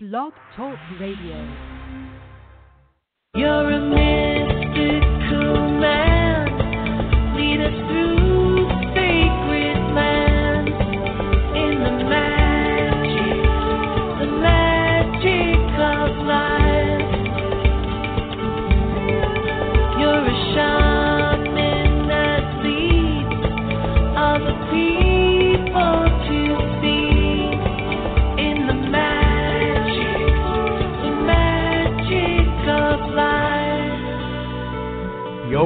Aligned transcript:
Blog 0.00 0.32
Talk 0.54 0.78
Radio. 1.00 1.44
You're 3.34 3.72
a 3.72 3.80
mystical 3.80 4.27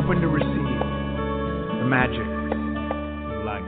open 0.04 0.20
to 0.20 0.26
receive 0.26 0.48
the 1.78 1.84
magic 1.84 2.26
of. 3.44 3.62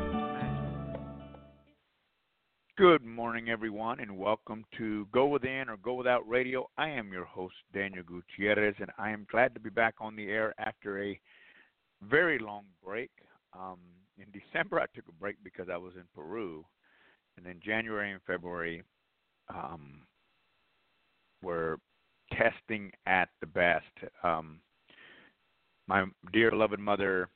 Good 2.77 3.05
morning, 3.05 3.51
everyone, 3.51 4.01
and 4.01 4.19
welcome 4.19 4.65
to 4.77 5.07
Go 5.12 5.27
Within 5.27 5.69
or 5.69 5.77
Go 5.77 5.95
Without 5.95 6.29
Radio. 6.29 6.69
I 6.77 6.88
am 6.88 7.12
your 7.12 7.24
host, 7.24 7.55
Daniel 7.73 8.02
Gutierrez, 8.02 8.74
and 8.80 8.91
I 8.98 9.10
am 9.10 9.29
glad 9.30 9.55
to 9.55 9.60
be 9.60 9.70
back 9.70 9.95
on 10.01 10.16
the 10.16 10.24
air 10.24 10.55
after 10.59 11.05
a 11.05 11.20
very 12.02 12.41
long 12.41 12.65
break. 12.85 13.12
Um, 13.57 13.79
in 14.19 14.27
December, 14.32 14.80
I 14.80 14.87
took 14.93 15.07
a 15.09 15.12
break 15.12 15.37
because 15.45 15.69
I 15.73 15.77
was 15.77 15.93
in 15.95 16.05
Peru, 16.16 16.65
and 17.37 17.46
then 17.46 17.60
January 17.65 18.10
and 18.10 18.21
February 18.27 18.82
um, 19.51 20.01
were 21.45 21.79
testing 22.32 22.91
at 23.07 23.29
the 23.41 23.46
best. 23.46 23.85
Um, 24.24 24.59
my 25.87 26.04
dear, 26.32 26.51
loved 26.51 26.79
mother 26.79 27.29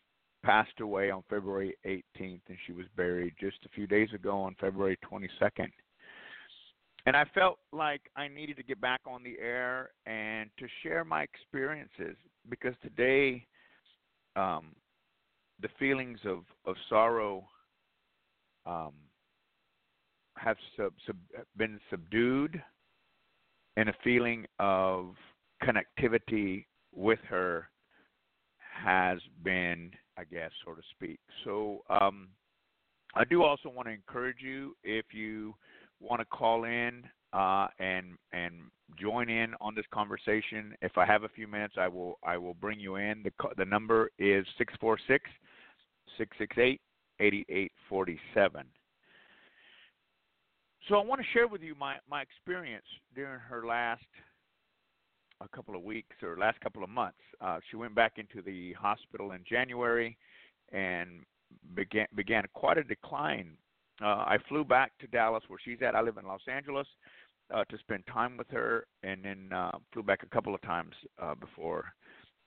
passed 0.44 0.80
away 0.80 1.10
on 1.10 1.22
February 1.28 1.76
18th, 1.84 2.40
and 2.48 2.58
she 2.66 2.72
was 2.72 2.86
buried 2.96 3.34
just 3.40 3.58
a 3.64 3.68
few 3.70 3.86
days 3.86 4.08
ago 4.14 4.38
on 4.40 4.56
February 4.60 4.98
22nd. 5.10 5.70
And 7.06 7.16
I 7.16 7.24
felt 7.34 7.58
like 7.72 8.02
I 8.16 8.28
needed 8.28 8.56
to 8.56 8.62
get 8.62 8.80
back 8.80 9.00
on 9.06 9.22
the 9.22 9.36
air 9.40 9.90
and 10.06 10.50
to 10.58 10.66
share 10.82 11.04
my 11.04 11.22
experiences 11.22 12.16
because 12.48 12.74
today, 12.82 13.46
um, 14.36 14.74
the 15.60 15.68
feelings 15.78 16.18
of, 16.24 16.44
of 16.66 16.76
sorrow 16.88 17.46
um, 18.66 18.92
have 20.36 20.56
sub, 20.76 20.92
sub, 21.06 21.16
been 21.56 21.80
subdued, 21.90 22.62
and 23.76 23.88
a 23.88 23.94
feeling 24.04 24.46
of 24.58 25.14
connectivity 25.62 26.66
with 26.94 27.18
her 27.28 27.68
has 28.82 29.18
been, 29.42 29.90
I 30.16 30.24
guess, 30.24 30.50
so 30.64 30.72
to 30.72 30.82
speak. 30.94 31.18
So 31.44 31.82
um, 31.90 32.28
I 33.14 33.24
do 33.24 33.42
also 33.42 33.68
want 33.68 33.88
to 33.88 33.92
encourage 33.92 34.38
you 34.40 34.76
if 34.84 35.06
you 35.12 35.54
want 36.00 36.20
to 36.20 36.26
call 36.26 36.64
in 36.64 37.04
uh, 37.32 37.68
and 37.78 38.16
and 38.32 38.54
join 39.00 39.28
in 39.28 39.54
on 39.60 39.74
this 39.74 39.84
conversation. 39.92 40.74
If 40.82 40.96
I 40.96 41.04
have 41.04 41.24
a 41.24 41.28
few 41.28 41.46
minutes, 41.46 41.74
I 41.78 41.88
will 41.88 42.18
I 42.22 42.36
will 42.36 42.54
bring 42.54 42.80
you 42.80 42.96
in. 42.96 43.22
The 43.22 43.32
the 43.56 43.64
number 43.64 44.10
is 44.18 44.46
six 44.56 44.72
four 44.80 44.98
six 45.06 45.24
six 46.16 46.36
six 46.38 46.56
eight 46.58 46.80
eighty 47.20 47.44
eight 47.48 47.72
forty 47.88 48.18
seven. 48.34 48.64
So 50.88 50.94
I 50.94 51.04
want 51.04 51.20
to 51.20 51.26
share 51.32 51.48
with 51.48 51.62
you 51.62 51.74
my 51.74 51.96
my 52.08 52.22
experience 52.22 52.86
during 53.14 53.40
her 53.40 53.66
last 53.66 54.04
a 55.40 55.48
couple 55.48 55.76
of 55.76 55.82
weeks 55.82 56.16
or 56.22 56.36
last 56.36 56.60
couple 56.60 56.82
of 56.82 56.90
months. 56.90 57.18
Uh, 57.40 57.58
she 57.70 57.76
went 57.76 57.94
back 57.94 58.14
into 58.16 58.42
the 58.42 58.72
hospital 58.74 59.32
in 59.32 59.44
January 59.48 60.16
and 60.72 61.20
began 61.74 62.06
began 62.14 62.44
quite 62.54 62.78
a 62.78 62.84
decline. 62.84 63.52
Uh, 64.02 64.24
I 64.26 64.38
flew 64.48 64.64
back 64.64 64.92
to 65.00 65.06
Dallas, 65.08 65.42
where 65.48 65.58
she's 65.64 65.78
at. 65.82 65.94
I 65.94 66.02
live 66.02 66.18
in 66.18 66.26
Los 66.26 66.42
Angeles 66.50 66.86
uh, 67.52 67.64
to 67.64 67.78
spend 67.78 68.04
time 68.06 68.36
with 68.36 68.48
her, 68.50 68.86
and 69.02 69.24
then 69.24 69.50
uh, 69.52 69.72
flew 69.92 70.02
back 70.02 70.22
a 70.22 70.34
couple 70.34 70.54
of 70.54 70.62
times 70.62 70.92
uh, 71.20 71.34
before 71.34 71.84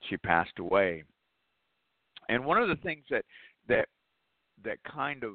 she 0.08 0.16
passed 0.16 0.58
away. 0.58 1.04
And 2.28 2.44
one 2.44 2.62
of 2.62 2.68
the 2.68 2.76
things 2.76 3.04
that 3.10 3.24
that 3.68 3.88
that 4.64 4.78
kind 4.84 5.24
of 5.24 5.32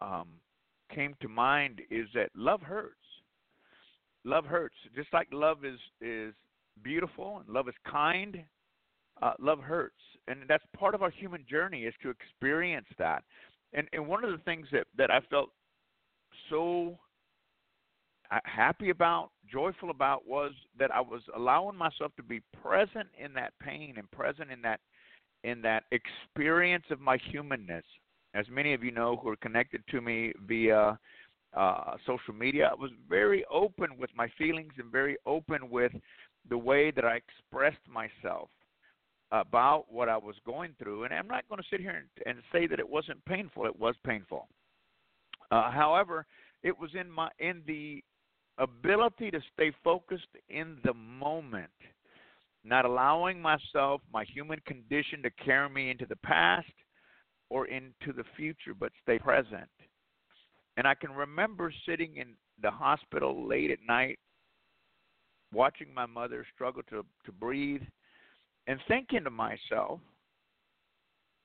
um, 0.00 0.28
came 0.94 1.14
to 1.20 1.28
mind 1.28 1.80
is 1.90 2.06
that 2.14 2.30
love 2.34 2.62
hurts. 2.62 2.94
Love 4.24 4.44
hurts, 4.44 4.74
just 4.96 5.12
like 5.12 5.28
love 5.32 5.64
is 5.64 5.78
is 6.00 6.34
beautiful 6.82 7.38
and 7.38 7.48
love 7.48 7.68
is 7.68 7.74
kind. 7.90 8.42
Uh, 9.22 9.32
love 9.38 9.60
hurts, 9.60 9.94
and 10.28 10.40
that's 10.46 10.64
part 10.76 10.94
of 10.94 11.02
our 11.02 11.08
human 11.08 11.42
journey 11.48 11.84
is 11.84 11.94
to 12.02 12.10
experience 12.10 12.86
that. 12.98 13.24
And 13.72 13.88
and 13.94 14.06
one 14.06 14.24
of 14.24 14.30
the 14.30 14.44
things 14.44 14.66
that 14.72 14.86
that 14.98 15.10
I 15.10 15.20
felt 15.30 15.50
so 16.50 16.98
uh, 18.30 18.40
happy 18.44 18.90
about, 18.90 19.30
joyful 19.50 19.90
about, 19.90 20.26
was 20.26 20.52
that 20.78 20.94
I 20.94 21.00
was 21.00 21.22
allowing 21.34 21.76
myself 21.76 22.12
to 22.16 22.22
be 22.22 22.40
present 22.62 23.08
in 23.18 23.32
that 23.34 23.52
pain 23.60 23.94
and 23.96 24.10
present 24.10 24.50
in 24.50 24.60
that 24.62 24.80
in 25.44 25.62
that 25.62 25.84
experience 25.92 26.84
of 26.90 27.00
my 27.00 27.18
humanness. 27.30 27.84
As 28.34 28.46
many 28.50 28.74
of 28.74 28.82
you 28.82 28.90
know 28.90 29.16
who 29.16 29.28
are 29.30 29.36
connected 29.36 29.82
to 29.90 30.00
me 30.00 30.32
via 30.46 30.98
uh, 31.56 31.96
social 32.06 32.34
media, 32.34 32.70
I 32.70 32.74
was 32.74 32.90
very 33.08 33.44
open 33.50 33.96
with 33.98 34.10
my 34.14 34.28
feelings 34.36 34.72
and 34.78 34.90
very 34.90 35.16
open 35.24 35.70
with 35.70 35.92
the 36.48 36.58
way 36.58 36.90
that 36.90 37.04
I 37.04 37.16
expressed 37.16 37.86
myself 37.88 38.48
about 39.32 39.86
what 39.88 40.08
I 40.08 40.16
was 40.16 40.36
going 40.44 40.74
through. 40.78 41.04
And 41.04 41.12
I'm 41.12 41.26
not 41.26 41.48
going 41.48 41.60
to 41.60 41.68
sit 41.70 41.80
here 41.80 41.90
and, 41.90 42.26
and 42.26 42.42
say 42.52 42.66
that 42.66 42.78
it 42.78 42.88
wasn't 42.88 43.24
painful. 43.24 43.66
It 43.66 43.78
was 43.78 43.94
painful. 44.04 44.48
Uh, 45.50 45.70
however, 45.70 46.26
it 46.62 46.76
was 46.78 46.90
in 46.98 47.10
my 47.10 47.28
in 47.38 47.62
the 47.66 48.02
ability 48.58 49.30
to 49.30 49.40
stay 49.52 49.72
focused 49.84 50.28
in 50.48 50.78
the 50.84 50.94
moment, 50.94 51.70
not 52.64 52.84
allowing 52.84 53.40
myself, 53.40 54.00
my 54.12 54.24
human 54.24 54.58
condition, 54.66 55.22
to 55.22 55.30
carry 55.44 55.68
me 55.68 55.90
into 55.90 56.06
the 56.06 56.16
past 56.16 56.66
or 57.50 57.66
into 57.66 58.12
the 58.16 58.24
future, 58.36 58.74
but 58.78 58.90
stay 59.02 59.18
present. 59.18 59.68
And 60.76 60.86
I 60.86 60.94
can 60.94 61.12
remember 61.12 61.72
sitting 61.86 62.16
in 62.16 62.34
the 62.60 62.70
hospital 62.70 63.46
late 63.46 63.70
at 63.70 63.78
night 63.86 64.18
watching 65.56 65.88
my 65.94 66.04
mother 66.04 66.46
struggle 66.54 66.82
to 66.90 67.04
to 67.24 67.32
breathe 67.32 67.82
and 68.66 68.78
thinking 68.86 69.24
to 69.24 69.30
myself 69.30 70.00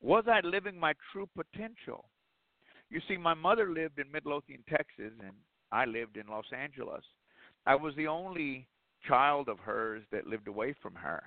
was 0.01 0.25
i 0.27 0.39
living 0.45 0.77
my 0.77 0.93
true 1.11 1.29
potential? 1.35 2.05
You 2.89 2.99
see 3.07 3.15
my 3.15 3.33
mother 3.33 3.69
lived 3.69 3.99
in 3.99 4.11
midlothian 4.11 4.63
texas 4.69 5.13
and 5.27 5.35
i 5.71 5.85
lived 5.85 6.17
in 6.17 6.27
los 6.27 6.51
angeles. 6.55 7.03
I 7.65 7.75
was 7.75 7.95
the 7.95 8.07
only 8.07 8.67
child 9.07 9.47
of 9.47 9.59
hers 9.59 10.03
that 10.11 10.27
lived 10.27 10.47
away 10.47 10.75
from 10.81 10.95
her. 10.95 11.23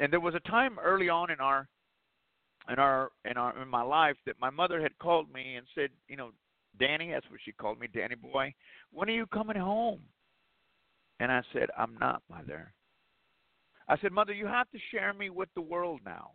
And 0.00 0.12
there 0.12 0.20
was 0.20 0.34
a 0.34 0.50
time 0.50 0.78
early 0.78 1.08
on 1.08 1.30
in 1.30 1.38
our 1.38 1.68
in 2.70 2.78
our 2.78 3.10
in 3.30 3.36
our 3.36 3.62
in 3.62 3.68
my 3.68 3.82
life 3.82 4.16
that 4.26 4.40
my 4.40 4.50
mother 4.50 4.80
had 4.80 4.98
called 4.98 5.32
me 5.32 5.54
and 5.56 5.66
said 5.74 5.90
you 6.08 6.16
know 6.16 6.30
danny 6.80 7.10
that's 7.12 7.30
what 7.30 7.40
she 7.44 7.52
called 7.52 7.78
me 7.78 7.86
danny 7.94 8.14
boy 8.14 8.52
when 8.90 9.08
are 9.08 9.12
you 9.12 9.26
coming 9.26 9.56
home 9.56 10.00
and 11.20 11.30
I 11.30 11.42
said, 11.52 11.68
I'm 11.76 11.96
not, 12.00 12.22
Mother. 12.30 12.72
I 13.88 13.96
said, 13.98 14.12
Mother, 14.12 14.32
you 14.32 14.46
have 14.46 14.70
to 14.70 14.78
share 14.90 15.12
me 15.12 15.30
with 15.30 15.48
the 15.54 15.60
world 15.60 16.00
now 16.04 16.32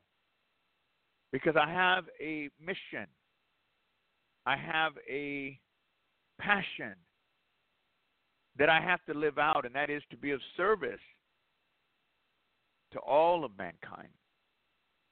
because 1.32 1.56
I 1.60 1.70
have 1.70 2.06
a 2.22 2.50
mission. 2.64 3.08
I 4.46 4.56
have 4.56 4.94
a 5.10 5.60
passion 6.40 6.96
that 8.58 8.70
I 8.70 8.82
have 8.82 9.00
to 9.06 9.14
live 9.14 9.38
out, 9.38 9.66
and 9.66 9.76
that 9.76 9.90
is 9.90 10.02
to 10.12 10.18
be 10.18 10.32
of 10.32 10.40
service 10.58 11.00
to 12.92 13.00
all 13.00 13.46
of 13.46 13.52
mankind. 13.58 14.10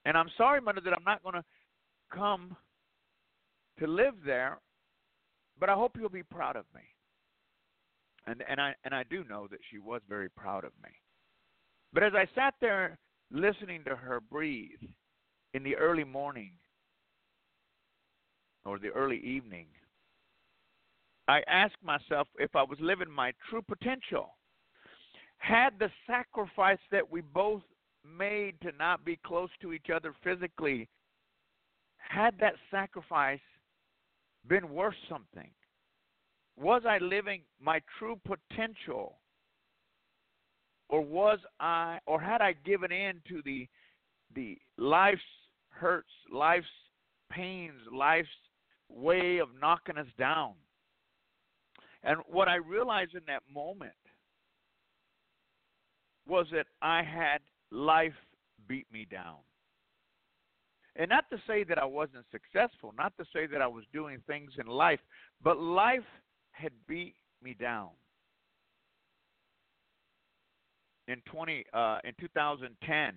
And 0.05 0.17
I'm 0.17 0.29
sorry, 0.37 0.61
Mother, 0.61 0.81
that 0.81 0.93
I'm 0.93 1.03
not 1.03 1.23
going 1.23 1.35
to 1.35 1.43
come 2.11 2.55
to 3.79 3.87
live 3.87 4.15
there, 4.25 4.59
but 5.59 5.69
I 5.69 5.73
hope 5.73 5.97
you'll 5.97 6.09
be 6.09 6.23
proud 6.23 6.55
of 6.55 6.65
me 6.73 6.81
and 8.27 8.43
and 8.47 8.61
I 8.61 8.75
and 8.83 8.93
I 8.93 9.03
do 9.09 9.23
know 9.23 9.47
that 9.49 9.59
she 9.71 9.79
was 9.79 10.01
very 10.07 10.29
proud 10.29 10.63
of 10.63 10.71
me. 10.83 10.89
But 11.93 12.03
as 12.03 12.13
I 12.13 12.27
sat 12.35 12.53
there 12.61 12.97
listening 13.31 13.83
to 13.85 13.95
her 13.95 14.19
breathe 14.19 14.83
in 15.53 15.63
the 15.63 15.75
early 15.75 16.03
morning 16.03 16.51
or 18.65 18.77
the 18.77 18.89
early 18.89 19.19
evening, 19.19 19.67
I 21.27 21.41
asked 21.47 21.83
myself 21.83 22.27
if 22.37 22.55
I 22.55 22.63
was 22.63 22.77
living 22.81 23.09
my 23.09 23.33
true 23.49 23.61
potential. 23.61 24.35
Had 25.37 25.73
the 25.79 25.89
sacrifice 26.07 26.79
that 26.91 27.09
we 27.09 27.21
both 27.21 27.61
made 28.17 28.59
to 28.61 28.71
not 28.77 29.05
be 29.05 29.19
close 29.25 29.49
to 29.61 29.71
each 29.71 29.87
other 29.93 30.13
physically, 30.23 30.89
had 31.97 32.33
that 32.39 32.55
sacrifice 32.71 33.39
been 34.47 34.69
worth 34.69 34.95
something? 35.09 35.49
Was 36.59 36.83
I 36.87 36.97
living 36.97 37.41
my 37.61 37.81
true 37.97 38.19
potential 38.25 39.17
or 40.89 41.01
was 41.01 41.39
I 41.59 41.99
or 42.05 42.19
had 42.19 42.41
I 42.41 42.53
given 42.65 42.91
in 42.91 43.21
to 43.29 43.41
the 43.43 43.67
the 44.35 44.57
life's 44.77 45.21
hurts, 45.69 46.09
life's 46.31 46.65
pains, 47.29 47.79
life's 47.91 48.27
way 48.89 49.37
of 49.39 49.49
knocking 49.59 49.97
us 49.97 50.07
down? 50.17 50.53
And 52.03 52.19
what 52.27 52.47
I 52.47 52.55
realized 52.55 53.15
in 53.15 53.21
that 53.27 53.43
moment 53.53 53.91
was 56.27 56.47
that 56.51 56.67
I 56.81 57.03
had 57.03 57.39
life 57.71 58.13
beat 58.67 58.85
me 58.91 59.07
down. 59.09 59.37
And 60.95 61.09
not 61.09 61.29
to 61.29 61.37
say 61.45 61.63
that 61.65 61.77
I 61.77 61.85
wasn't 61.85 62.25
successful, 62.31 62.93
not 62.97 63.13
to 63.17 63.25
say 63.31 63.45
that 63.47 63.61
I 63.61 63.67
was 63.67 63.83
doing 63.93 64.21
things 64.25 64.51
in 64.59 64.65
life, 64.67 64.99
but 65.43 65.59
life 65.59 66.03
had 66.57 66.71
beat 66.87 67.15
me 67.43 67.55
down. 67.59 67.89
In 71.07 71.21
20 71.31 71.63
uh, 71.73 71.99
in 72.03 72.13
2010, 72.19 73.13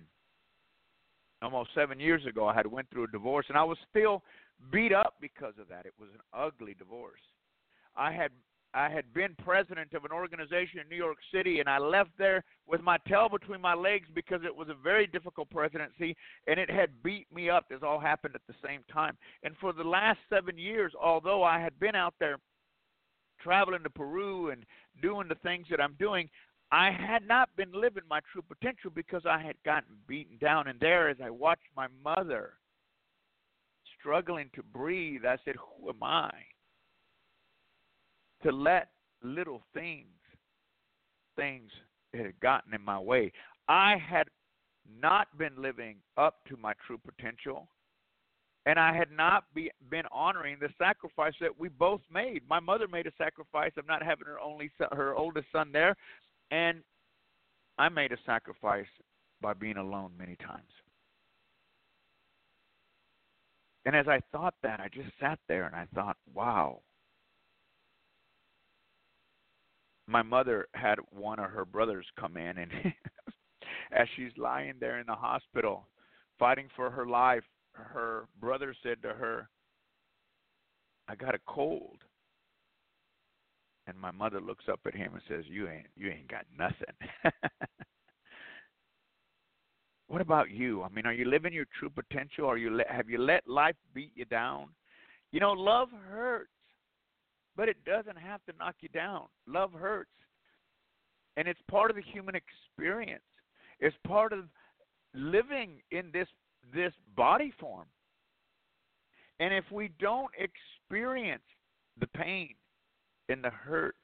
almost 1.41 1.71
7 1.75 1.99
years 1.99 2.25
ago, 2.25 2.47
I 2.47 2.55
had 2.55 2.67
went 2.67 2.89
through 2.89 3.05
a 3.05 3.11
divorce 3.11 3.45
and 3.49 3.57
I 3.57 3.63
was 3.63 3.77
still 3.89 4.23
beat 4.71 4.93
up 4.93 5.15
because 5.19 5.53
of 5.59 5.67
that. 5.69 5.85
It 5.85 5.93
was 5.99 6.09
an 6.13 6.21
ugly 6.33 6.75
divorce. 6.77 7.19
I 7.95 8.11
had 8.11 8.31
I 8.73 8.89
had 8.89 9.13
been 9.13 9.35
president 9.43 9.93
of 9.93 10.05
an 10.05 10.11
organization 10.11 10.79
in 10.79 10.87
New 10.87 10.95
York 10.95 11.17
City, 11.33 11.59
and 11.59 11.67
I 11.67 11.77
left 11.77 12.11
there 12.17 12.43
with 12.67 12.81
my 12.81 12.97
tail 13.07 13.27
between 13.27 13.59
my 13.59 13.73
legs 13.73 14.07
because 14.15 14.41
it 14.45 14.55
was 14.55 14.69
a 14.69 14.73
very 14.73 15.07
difficult 15.07 15.49
presidency, 15.49 16.15
and 16.47 16.57
it 16.57 16.69
had 16.69 17.03
beat 17.03 17.27
me 17.33 17.49
up. 17.49 17.67
This 17.67 17.79
all 17.83 17.99
happened 17.99 18.35
at 18.35 18.41
the 18.47 18.55
same 18.65 18.81
time. 18.91 19.17
And 19.43 19.55
for 19.59 19.73
the 19.73 19.83
last 19.83 20.19
seven 20.29 20.57
years, 20.57 20.93
although 20.99 21.43
I 21.43 21.59
had 21.59 21.77
been 21.79 21.95
out 21.95 22.13
there 22.19 22.37
traveling 23.43 23.83
to 23.83 23.89
Peru 23.89 24.49
and 24.49 24.65
doing 25.01 25.27
the 25.27 25.35
things 25.35 25.67
that 25.69 25.81
I'm 25.81 25.95
doing, 25.99 26.29
I 26.71 26.91
had 26.91 27.27
not 27.27 27.49
been 27.57 27.71
living 27.73 28.03
my 28.09 28.21
true 28.31 28.43
potential 28.47 28.91
because 28.93 29.23
I 29.25 29.41
had 29.41 29.55
gotten 29.65 29.95
beaten 30.07 30.37
down. 30.39 30.67
And 30.67 30.79
there, 30.79 31.09
as 31.09 31.17
I 31.23 31.29
watched 31.29 31.67
my 31.75 31.87
mother 32.03 32.53
struggling 33.99 34.49
to 34.55 34.63
breathe, 34.63 35.25
I 35.25 35.37
said, 35.43 35.55
Who 35.55 35.89
am 35.89 36.01
I? 36.01 36.31
to 38.43 38.51
let 38.51 38.89
little 39.23 39.61
things, 39.73 40.07
things 41.35 41.69
that 42.13 42.25
had 42.25 42.39
gotten 42.39 42.73
in 42.73 42.81
my 42.81 42.99
way. 42.99 43.31
I 43.67 43.97
had 43.97 44.27
not 44.99 45.37
been 45.37 45.61
living 45.61 45.97
up 46.17 46.45
to 46.47 46.57
my 46.57 46.73
true 46.85 46.97
potential, 46.97 47.69
and 48.65 48.77
I 48.79 48.95
had 48.95 49.11
not 49.11 49.45
be, 49.53 49.71
been 49.89 50.05
honoring 50.11 50.57
the 50.59 50.69
sacrifice 50.77 51.33
that 51.41 51.59
we 51.59 51.69
both 51.69 52.01
made. 52.13 52.41
My 52.47 52.59
mother 52.59 52.87
made 52.87 53.07
a 53.07 53.11
sacrifice 53.17 53.71
of 53.77 53.87
not 53.87 54.03
having 54.03 54.27
her 54.27 54.39
only 54.39 54.69
son, 54.77 54.87
her 54.91 55.15
oldest 55.15 55.47
son 55.51 55.71
there, 55.71 55.95
and 56.51 56.81
I 57.77 57.89
made 57.89 58.11
a 58.11 58.17
sacrifice 58.25 58.85
by 59.41 59.53
being 59.53 59.77
alone 59.77 60.11
many 60.17 60.35
times. 60.35 60.69
And 63.85 63.95
as 63.95 64.07
I 64.07 64.19
thought 64.31 64.53
that, 64.61 64.79
I 64.79 64.89
just 64.93 65.09
sat 65.19 65.39
there 65.47 65.65
and 65.65 65.75
I 65.75 65.87
thought, 65.95 66.17
wow, 66.31 66.81
my 70.07 70.21
mother 70.21 70.67
had 70.75 70.99
one 71.09 71.39
of 71.39 71.49
her 71.49 71.65
brothers 71.65 72.05
come 72.19 72.37
in 72.37 72.59
and 72.59 72.71
as 73.91 74.07
she's 74.15 74.31
lying 74.37 74.73
there 74.79 74.99
in 74.99 75.07
the 75.07 75.15
hospital 75.15 75.87
fighting 76.37 76.67
for 76.75 76.89
her 76.89 77.05
life 77.05 77.43
her 77.73 78.27
brother 78.39 78.75
said 78.83 79.01
to 79.01 79.09
her 79.09 79.49
i 81.07 81.15
got 81.15 81.35
a 81.35 81.39
cold 81.47 81.97
and 83.87 83.97
my 83.97 84.11
mother 84.11 84.39
looks 84.39 84.65
up 84.71 84.79
at 84.85 84.95
him 84.95 85.11
and 85.13 85.21
says 85.27 85.45
you 85.47 85.67
ain't 85.67 85.87
you 85.95 86.09
ain't 86.09 86.29
got 86.29 86.45
nothing 86.57 86.95
what 90.07 90.21
about 90.21 90.51
you 90.51 90.83
i 90.83 90.89
mean 90.89 91.05
are 91.05 91.13
you 91.13 91.25
living 91.25 91.53
your 91.53 91.65
true 91.77 91.89
potential 91.89 92.45
are 92.45 92.57
you 92.57 92.81
have 92.89 93.09
you 93.09 93.17
let 93.17 93.47
life 93.47 93.75
beat 93.93 94.11
you 94.15 94.25
down 94.25 94.67
you 95.31 95.39
know 95.39 95.53
love 95.53 95.89
hurts 96.09 96.49
but 97.55 97.69
it 97.69 97.77
doesn't 97.85 98.17
have 98.17 98.43
to 98.45 98.53
knock 98.57 98.75
you 98.81 98.89
down. 98.89 99.25
Love 99.47 99.71
hurts. 99.73 100.09
And 101.37 101.47
it's 101.47 101.59
part 101.69 101.89
of 101.89 101.95
the 101.95 102.01
human 102.01 102.35
experience. 102.35 103.23
It's 103.79 103.95
part 104.07 104.33
of 104.33 104.45
living 105.13 105.81
in 105.91 106.09
this 106.13 106.27
this 106.73 106.93
body 107.15 107.53
form. 107.59 107.87
And 109.39 109.53
if 109.53 109.65
we 109.71 109.89
don't 109.99 110.31
experience 110.37 111.43
the 111.99 112.07
pain 112.07 112.53
and 113.29 113.43
the 113.43 113.49
hurt 113.49 113.95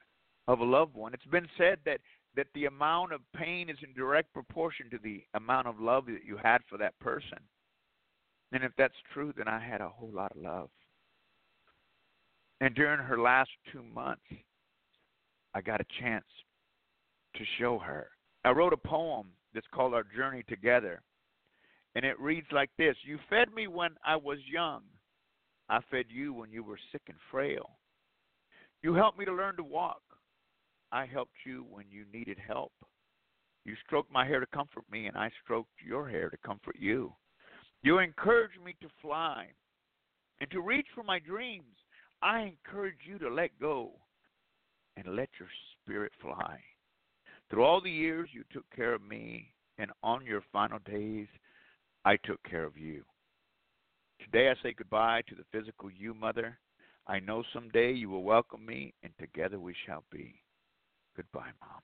of 0.47 0.59
a 0.59 0.65
loved 0.65 0.95
one, 0.95 1.13
it's 1.13 1.25
been 1.25 1.47
said 1.57 1.79
that 1.85 1.99
that 2.35 2.47
the 2.53 2.65
amount 2.65 3.11
of 3.11 3.21
pain 3.35 3.67
is 3.67 3.77
in 3.83 3.91
direct 3.95 4.31
proportion 4.31 4.89
to 4.91 4.99
the 5.03 5.23
amount 5.33 5.67
of 5.67 5.79
love 5.79 6.05
that 6.05 6.23
you 6.23 6.37
had 6.41 6.61
for 6.69 6.77
that 6.77 6.97
person. 6.99 7.39
And 8.51 8.63
if 8.63 8.71
that's 8.77 8.93
true, 9.11 9.33
then 9.35 9.47
I 9.47 9.59
had 9.59 9.81
a 9.81 9.89
whole 9.89 10.11
lot 10.13 10.31
of 10.35 10.41
love. 10.41 10.69
And 12.61 12.75
during 12.75 12.99
her 12.99 13.19
last 13.19 13.49
two 13.71 13.81
months, 13.83 14.21
I 15.55 15.61
got 15.61 15.81
a 15.81 15.85
chance 15.99 16.25
to 17.35 17.43
show 17.59 17.79
her. 17.79 18.09
I 18.45 18.51
wrote 18.51 18.73
a 18.73 18.77
poem 18.77 19.27
that's 19.53 19.67
called 19.73 19.95
Our 19.95 20.05
Journey 20.15 20.43
Together. 20.47 21.01
And 21.97 22.05
it 22.05 22.19
reads 22.19 22.45
like 22.51 22.69
this 22.77 22.95
You 23.03 23.17
fed 23.27 23.51
me 23.55 23.65
when 23.65 23.95
I 24.05 24.17
was 24.17 24.37
young. 24.47 24.83
I 25.67 25.79
fed 25.89 26.05
you 26.09 26.31
when 26.31 26.51
you 26.51 26.63
were 26.63 26.77
sick 26.91 27.01
and 27.07 27.17
frail. 27.31 27.71
You 28.83 28.93
helped 28.93 29.17
me 29.17 29.25
to 29.25 29.33
learn 29.33 29.55
to 29.57 29.63
walk. 29.63 30.03
I 30.91 31.07
helped 31.07 31.33
you 31.43 31.65
when 31.71 31.85
you 31.89 32.05
needed 32.13 32.37
help. 32.37 32.71
You 33.65 33.73
stroked 33.83 34.11
my 34.11 34.27
hair 34.27 34.39
to 34.39 34.45
comfort 34.45 34.83
me, 34.91 35.07
and 35.07 35.17
I 35.17 35.31
stroked 35.43 35.71
your 35.83 36.07
hair 36.07 36.29
to 36.29 36.37
comfort 36.45 36.75
you. 36.77 37.13
You 37.81 37.97
encouraged 37.97 38.61
me 38.63 38.75
to 38.81 38.87
fly 39.01 39.47
and 40.39 40.51
to 40.51 40.61
reach 40.61 40.87
for 40.93 41.03
my 41.03 41.17
dreams. 41.17 41.75
I 42.21 42.41
encourage 42.41 43.07
you 43.07 43.17
to 43.17 43.29
let 43.29 43.59
go 43.59 43.93
and 44.97 45.15
let 45.15 45.29
your 45.39 45.49
spirit 45.81 46.11
fly. 46.21 46.59
Through 47.49 47.63
all 47.65 47.81
the 47.81 47.89
years, 47.89 48.29
you 48.33 48.43
took 48.53 48.65
care 48.75 48.93
of 48.93 49.01
me, 49.01 49.51
and 49.79 49.89
on 50.03 50.23
your 50.23 50.43
final 50.53 50.77
days, 50.85 51.27
I 52.07 52.15
took 52.23 52.41
care 52.49 52.63
of 52.63 52.77
you. 52.77 53.03
Today, 54.21 54.49
I 54.49 54.53
say 54.63 54.73
goodbye 54.73 55.23
to 55.27 55.35
the 55.35 55.43
physical 55.51 55.91
you, 55.91 56.13
Mother. 56.13 56.57
I 57.05 57.19
know 57.19 57.43
someday 57.51 57.91
you 57.91 58.09
will 58.09 58.23
welcome 58.23 58.65
me, 58.65 58.93
and 59.03 59.11
together 59.19 59.59
we 59.59 59.75
shall 59.85 60.05
be. 60.09 60.41
Goodbye, 61.17 61.51
Mom. 61.59 61.81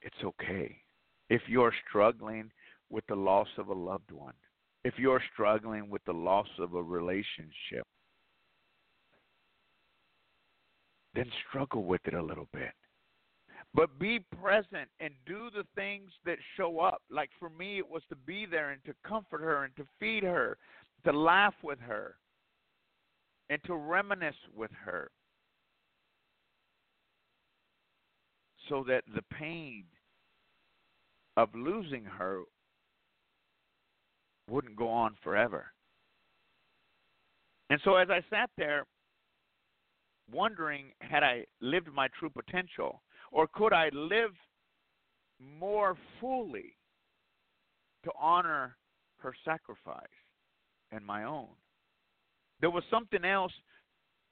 It's 0.00 0.22
okay. 0.22 0.76
If 1.28 1.42
you're 1.48 1.74
struggling 1.88 2.52
with 2.88 3.04
the 3.08 3.16
loss 3.16 3.48
of 3.58 3.66
a 3.66 3.74
loved 3.74 4.12
one, 4.12 4.34
if 4.84 4.94
you're 4.96 5.22
struggling 5.32 5.90
with 5.90 6.04
the 6.04 6.12
loss 6.12 6.48
of 6.60 6.74
a 6.74 6.82
relationship, 6.82 7.84
then 11.16 11.26
struggle 11.48 11.82
with 11.82 12.02
it 12.04 12.14
a 12.14 12.22
little 12.22 12.46
bit. 12.52 12.70
But 13.72 13.98
be 13.98 14.18
present 14.42 14.88
and 14.98 15.14
do 15.26 15.48
the 15.54 15.64
things 15.74 16.10
that 16.24 16.38
show 16.56 16.80
up. 16.80 17.02
Like 17.08 17.30
for 17.38 17.50
me, 17.50 17.78
it 17.78 17.88
was 17.88 18.02
to 18.08 18.16
be 18.16 18.44
there 18.44 18.70
and 18.70 18.84
to 18.84 18.94
comfort 19.06 19.40
her 19.40 19.64
and 19.64 19.76
to 19.76 19.84
feed 20.00 20.24
her, 20.24 20.58
to 21.04 21.12
laugh 21.12 21.54
with 21.62 21.78
her, 21.80 22.16
and 23.48 23.62
to 23.64 23.74
reminisce 23.76 24.34
with 24.54 24.72
her. 24.84 25.10
So 28.68 28.84
that 28.88 29.02
the 29.14 29.22
pain 29.32 29.84
of 31.36 31.48
losing 31.54 32.04
her 32.04 32.42
wouldn't 34.48 34.76
go 34.76 34.88
on 34.88 35.16
forever. 35.22 35.66
And 37.70 37.80
so 37.84 37.94
as 37.96 38.08
I 38.10 38.20
sat 38.30 38.50
there 38.58 38.84
wondering 40.32 40.86
had 41.00 41.22
I 41.22 41.44
lived 41.60 41.88
my 41.94 42.08
true 42.18 42.30
potential 42.30 43.02
or 43.30 43.46
could 43.46 43.72
I 43.72 43.90
live 43.92 44.32
more 45.40 45.96
fully 46.20 46.76
to 48.04 48.10
honor 48.18 48.76
her 49.18 49.34
sacrifice 49.44 50.02
and 50.92 51.04
my 51.04 51.24
own. 51.24 51.48
There 52.60 52.70
was 52.70 52.84
something 52.90 53.24
else 53.24 53.52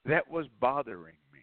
that 0.04 0.28
was 0.30 0.46
bothering 0.60 1.16
me. 1.32 1.40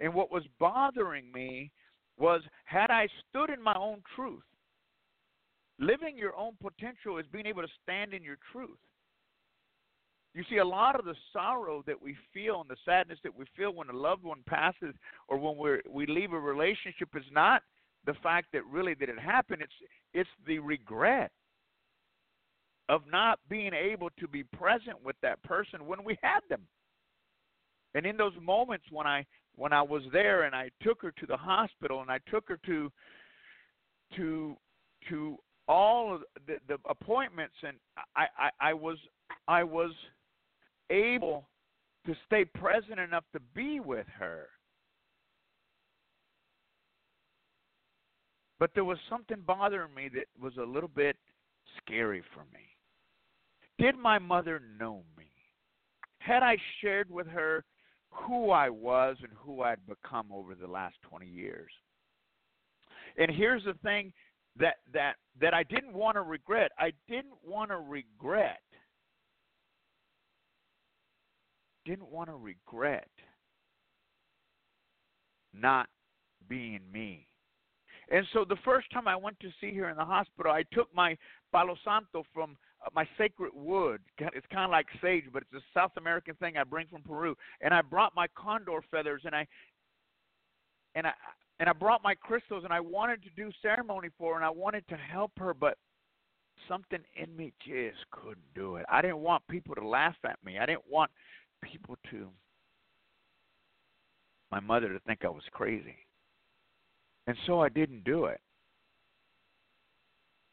And 0.00 0.14
what 0.14 0.30
was 0.30 0.44
bothering 0.58 1.30
me 1.32 1.70
was 2.16 2.42
had 2.64 2.90
I 2.90 3.08
stood 3.28 3.50
in 3.50 3.62
my 3.62 3.74
own 3.76 4.02
truth, 4.14 4.42
Living 5.78 6.18
your 6.18 6.34
own 6.34 6.56
potential 6.60 7.18
is 7.18 7.26
being 7.32 7.46
able 7.46 7.62
to 7.62 7.68
stand 7.82 8.12
in 8.12 8.22
your 8.22 8.38
truth. 8.52 8.78
You 10.38 10.44
see, 10.48 10.58
a 10.58 10.64
lot 10.64 10.96
of 10.96 11.04
the 11.04 11.16
sorrow 11.32 11.82
that 11.88 12.00
we 12.00 12.16
feel 12.32 12.60
and 12.60 12.70
the 12.70 12.76
sadness 12.84 13.18
that 13.24 13.36
we 13.36 13.44
feel 13.56 13.74
when 13.74 13.90
a 13.90 13.92
loved 13.92 14.22
one 14.22 14.44
passes 14.46 14.94
or 15.26 15.36
when 15.36 15.56
we 15.56 15.80
we 15.90 16.06
leave 16.06 16.32
a 16.32 16.38
relationship 16.38 17.08
is 17.16 17.24
not 17.32 17.62
the 18.06 18.14
fact 18.22 18.46
that 18.52 18.64
really 18.66 18.94
that 19.00 19.08
it 19.08 19.18
happened. 19.18 19.62
It's 19.62 19.72
it's 20.14 20.30
the 20.46 20.60
regret 20.60 21.32
of 22.88 23.02
not 23.10 23.40
being 23.50 23.72
able 23.74 24.10
to 24.20 24.28
be 24.28 24.44
present 24.44 25.02
with 25.04 25.16
that 25.22 25.42
person 25.42 25.84
when 25.84 26.04
we 26.04 26.16
had 26.22 26.42
them. 26.48 26.62
And 27.96 28.06
in 28.06 28.16
those 28.16 28.34
moments 28.40 28.84
when 28.92 29.08
I 29.08 29.26
when 29.56 29.72
I 29.72 29.82
was 29.82 30.02
there 30.12 30.44
and 30.44 30.54
I 30.54 30.70
took 30.84 31.02
her 31.02 31.10
to 31.18 31.26
the 31.26 31.36
hospital 31.36 32.00
and 32.00 32.12
I 32.12 32.20
took 32.30 32.48
her 32.48 32.60
to 32.64 32.92
to 34.14 34.56
to 35.08 35.36
all 35.66 36.14
of 36.14 36.22
the, 36.46 36.58
the 36.68 36.78
appointments 36.88 37.56
and 37.66 37.76
I, 38.14 38.26
I 38.38 38.50
I 38.60 38.72
was 38.72 38.98
I 39.48 39.64
was 39.64 39.90
able 40.90 41.48
to 42.06 42.14
stay 42.26 42.44
present 42.44 42.98
enough 42.98 43.24
to 43.32 43.40
be 43.54 43.80
with 43.80 44.06
her. 44.18 44.46
But 48.58 48.70
there 48.74 48.84
was 48.84 48.98
something 49.08 49.38
bothering 49.46 49.94
me 49.94 50.08
that 50.14 50.26
was 50.40 50.56
a 50.56 50.62
little 50.62 50.88
bit 50.88 51.16
scary 51.76 52.22
for 52.34 52.40
me. 52.52 52.64
Did 53.78 53.96
my 53.96 54.18
mother 54.18 54.60
know 54.78 55.02
me? 55.16 55.26
Had 56.18 56.42
I 56.42 56.56
shared 56.80 57.10
with 57.10 57.28
her 57.28 57.64
who 58.10 58.50
I 58.50 58.68
was 58.68 59.16
and 59.22 59.30
who 59.36 59.62
I'd 59.62 59.86
become 59.86 60.26
over 60.32 60.54
the 60.54 60.66
last 60.66 60.96
20 61.02 61.26
years? 61.26 61.70
And 63.16 63.30
here's 63.30 63.64
the 63.64 63.74
thing 63.82 64.12
that 64.58 64.76
that 64.92 65.14
that 65.40 65.54
I 65.54 65.62
didn't 65.62 65.92
want 65.92 66.16
to 66.16 66.22
regret. 66.22 66.72
I 66.78 66.92
didn't 67.08 67.36
want 67.46 67.70
to 67.70 67.76
regret. 67.76 68.60
Didn't 71.88 72.12
want 72.12 72.28
to 72.28 72.34
regret 72.34 73.08
not 75.54 75.88
being 76.46 76.80
me. 76.92 77.26
And 78.10 78.26
so 78.34 78.44
the 78.46 78.58
first 78.62 78.90
time 78.92 79.08
I 79.08 79.16
went 79.16 79.40
to 79.40 79.48
see 79.58 79.74
her 79.78 79.88
in 79.88 79.96
the 79.96 80.04
hospital, 80.04 80.52
I 80.52 80.64
took 80.70 80.94
my 80.94 81.16
Palo 81.50 81.76
Santo 81.82 82.24
from 82.34 82.58
uh, 82.84 82.90
my 82.94 83.08
sacred 83.16 83.52
wood. 83.54 84.02
It's 84.18 84.46
kind 84.52 84.66
of 84.66 84.70
like 84.70 84.84
sage, 85.00 85.24
but 85.32 85.44
it's 85.44 85.64
a 85.64 85.78
South 85.78 85.92
American 85.96 86.34
thing 86.34 86.58
I 86.58 86.64
bring 86.64 86.88
from 86.88 87.00
Peru. 87.00 87.34
And 87.62 87.72
I 87.72 87.80
brought 87.80 88.14
my 88.14 88.26
condor 88.36 88.80
feathers, 88.90 89.22
and 89.24 89.34
I 89.34 89.46
and 90.94 91.06
I 91.06 91.12
and 91.58 91.70
I 91.70 91.72
brought 91.72 92.02
my 92.04 92.14
crystals, 92.14 92.64
and 92.64 92.72
I 92.72 92.80
wanted 92.80 93.22
to 93.22 93.30
do 93.34 93.50
ceremony 93.62 94.10
for 94.18 94.34
her, 94.34 94.36
and 94.36 94.44
I 94.44 94.50
wanted 94.50 94.86
to 94.88 94.96
help 94.96 95.32
her, 95.38 95.54
but 95.54 95.78
something 96.68 97.00
in 97.16 97.34
me 97.34 97.54
just 97.66 97.98
couldn't 98.10 98.54
do 98.54 98.76
it. 98.76 98.84
I 98.90 99.00
didn't 99.00 99.20
want 99.20 99.42
people 99.48 99.74
to 99.74 99.86
laugh 99.86 100.16
at 100.24 100.38
me. 100.44 100.58
I 100.58 100.66
didn't 100.66 100.86
want 100.90 101.10
people 101.62 101.96
to 102.10 102.28
my 104.50 104.60
mother 104.60 104.92
to 104.92 105.00
think 105.00 105.24
I 105.24 105.28
was 105.28 105.42
crazy. 105.52 105.96
And 107.26 107.36
so 107.46 107.60
I 107.60 107.68
didn't 107.68 108.04
do 108.04 108.26
it. 108.26 108.40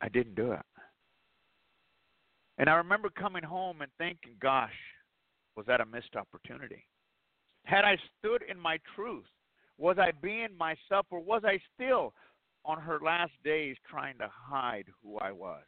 I 0.01 0.09
didn't 0.09 0.35
do 0.35 0.51
it. 0.51 0.59
And 2.57 2.69
I 2.69 2.75
remember 2.75 3.09
coming 3.09 3.43
home 3.43 3.81
and 3.81 3.91
thinking, 3.97 4.35
gosh, 4.41 4.73
was 5.55 5.65
that 5.67 5.81
a 5.81 5.85
missed 5.85 6.15
opportunity? 6.15 6.85
Had 7.65 7.85
I 7.85 7.97
stood 8.19 8.43
in 8.49 8.59
my 8.59 8.77
truth, 8.95 9.25
was 9.77 9.97
I 9.99 10.11
being 10.21 10.49
myself 10.57 11.05
or 11.09 11.19
was 11.19 11.43
I 11.45 11.59
still 11.73 12.13
on 12.65 12.79
her 12.79 12.99
last 13.03 13.31
days 13.43 13.75
trying 13.89 14.17
to 14.19 14.29
hide 14.31 14.85
who 15.01 15.17
I 15.17 15.31
was? 15.31 15.63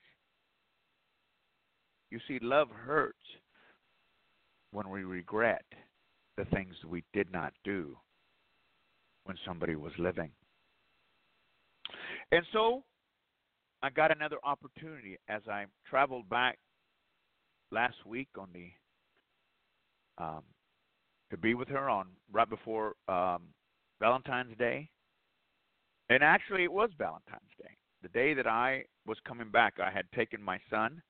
You 2.10 2.20
see, 2.28 2.40
love 2.42 2.70
hurts 2.70 3.18
when 4.72 4.90
we 4.90 5.04
regret 5.04 5.66
the 6.38 6.46
things 6.46 6.76
we 6.88 7.04
did 7.14 7.32
not 7.32 7.54
do 7.64 7.98
when 9.24 9.38
somebody 9.46 9.76
was 9.76 9.92
living. 9.98 10.32
And 12.32 12.44
so 12.54 12.84
I 13.82 13.90
got 13.90 14.16
another 14.16 14.38
opportunity 14.44 15.18
as 15.30 15.42
I 15.50 15.66
traveled 15.90 16.30
back 16.30 16.58
last 17.72 17.96
week 18.06 18.30
on 18.38 18.50
the 18.54 18.70
um, 20.24 20.44
to 21.30 21.38
be 21.38 21.54
with 21.54 21.68
her 21.68 21.90
on 21.90 22.08
right 22.32 22.50
before 22.50 22.94
um, 23.08 23.44
Valentine's 24.00 24.58
Day. 24.58 24.90
And 26.10 26.24
actually, 26.24 26.64
it 26.64 26.72
was 26.72 26.90
Valentine's 26.98 27.52
Day. 27.62 27.70
The 28.02 28.10
day 28.10 28.34
that 28.34 28.48
I 28.48 28.84
was 29.06 29.18
coming 29.28 29.50
back, 29.52 29.76
I 29.84 29.92
had 29.92 30.06
taken 30.16 30.42
my 30.42 30.60
son, 30.70 31.02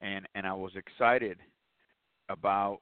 and 0.00 0.26
and 0.34 0.46
I 0.46 0.52
was 0.52 0.72
excited 0.74 1.38
about 2.28 2.78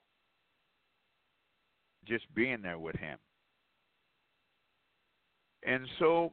just 2.07 2.33
being 2.35 2.62
there 2.62 2.79
with 2.79 2.97
him. 2.97 3.19
And 5.65 5.87
so 5.99 6.33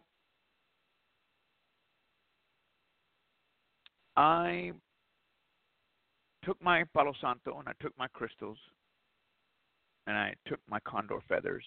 I 4.15 4.71
took 6.43 6.61
my 6.61 6.83
Palo 6.93 7.13
Santo 7.19 7.57
and 7.57 7.67
I 7.67 7.73
took 7.81 7.97
my 7.97 8.07
crystals 8.07 8.57
and 10.05 10.15
I 10.15 10.35
took 10.47 10.59
my 10.69 10.79
condor 10.81 11.19
feathers. 11.27 11.63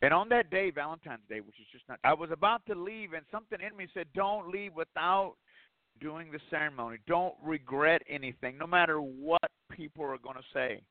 And 0.00 0.14
on 0.14 0.28
that 0.28 0.50
day, 0.50 0.70
Valentine's 0.70 1.26
Day, 1.28 1.40
which 1.40 1.58
is 1.60 1.66
just 1.72 1.84
not, 1.88 1.98
I 2.04 2.14
was 2.14 2.30
about 2.30 2.64
to 2.66 2.74
leave, 2.74 3.14
and 3.14 3.24
something 3.32 3.58
in 3.60 3.76
me 3.76 3.88
said, 3.92 4.06
Don't 4.14 4.48
leave 4.48 4.72
without 4.74 5.34
doing 6.00 6.30
the 6.30 6.40
ceremony. 6.50 6.98
Don't 7.06 7.34
regret 7.42 8.02
anything, 8.08 8.58
no 8.58 8.66
matter 8.66 9.00
what 9.00 9.50
people 9.70 10.04
are 10.04 10.18
going 10.18 10.36
to 10.36 10.42
say. 10.52 10.82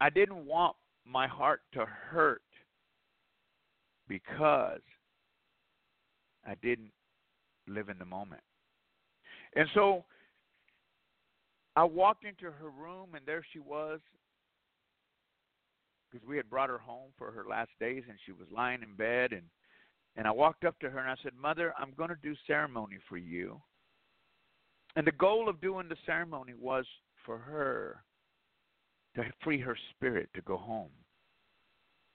I 0.00 0.10
didn't 0.10 0.46
want 0.46 0.76
my 1.06 1.26
heart 1.26 1.60
to 1.74 1.84
hurt 1.84 2.42
because 4.08 4.80
I 6.46 6.54
didn't 6.62 6.92
live 7.66 7.88
in 7.88 7.98
the 7.98 8.04
moment. 8.04 8.42
And 9.56 9.68
so 9.74 10.04
I 11.76 11.84
walked 11.84 12.24
into 12.24 12.50
her 12.50 12.70
room, 12.70 13.14
and 13.14 13.24
there 13.26 13.44
she 13.52 13.58
was, 13.58 14.00
because 16.10 16.26
we 16.26 16.36
had 16.36 16.50
brought 16.50 16.68
her 16.68 16.78
home 16.78 17.10
for 17.18 17.30
her 17.30 17.44
last 17.48 17.70
days, 17.80 18.02
and 18.08 18.18
she 18.24 18.32
was 18.32 18.46
lying 18.54 18.82
in 18.82 18.94
bed. 18.94 19.32
And 19.32 19.42
and 20.16 20.28
I 20.28 20.30
walked 20.30 20.64
up 20.64 20.78
to 20.78 20.90
her 20.90 20.98
and 20.98 21.10
I 21.10 21.16
said, 21.22 21.32
"Mother, 21.34 21.74
I'm 21.78 21.92
going 21.96 22.10
to 22.10 22.16
do 22.22 22.34
ceremony 22.46 22.98
for 23.08 23.16
you." 23.16 23.60
And 24.96 25.06
the 25.06 25.12
goal 25.12 25.48
of 25.48 25.60
doing 25.60 25.88
the 25.88 25.96
ceremony 26.06 26.54
was 26.58 26.86
for 27.24 27.38
her 27.38 28.02
to 29.16 29.22
free 29.42 29.60
her 29.60 29.76
spirit 29.90 30.28
to 30.34 30.40
go 30.42 30.56
home. 30.56 30.90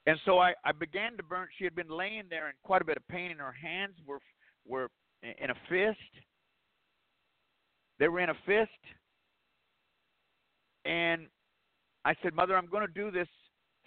And 0.06 0.18
so 0.24 0.38
I, 0.38 0.54
I 0.64 0.72
began 0.72 1.16
to 1.18 1.22
burn. 1.22 1.48
She 1.58 1.64
had 1.64 1.74
been 1.74 1.90
laying 1.90 2.24
there 2.30 2.48
in 2.48 2.54
quite 2.64 2.82
a 2.82 2.84
bit 2.84 2.96
of 2.96 3.06
pain, 3.08 3.30
and 3.30 3.40
her 3.40 3.52
hands 3.52 3.94
were 4.06 4.18
were 4.66 4.88
in 5.22 5.50
a 5.50 5.54
fist. 5.68 5.98
They 7.98 8.08
were 8.08 8.20
in 8.20 8.30
a 8.30 8.36
fist. 8.46 8.70
And 10.86 11.26
I 12.04 12.14
said, 12.22 12.34
Mother, 12.34 12.56
I'm 12.56 12.66
going 12.66 12.86
to 12.86 12.92
do 12.92 13.10
this 13.10 13.28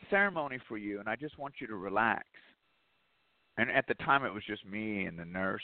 ceremony 0.10 0.60
for 0.68 0.78
you, 0.78 1.00
and 1.00 1.10
I 1.10 1.16
just 1.16 1.38
want 1.40 1.56
you 1.60 1.68
to 1.68 1.76
relax. 1.76 2.26
And 3.58 3.72
at 3.72 3.86
the 3.88 3.96
time, 3.96 4.24
it 4.26 4.34
was 4.34 4.44
just 4.46 4.66
me 4.66 5.06
and 5.06 5.18
the 5.18 5.26
nurse. 5.26 5.62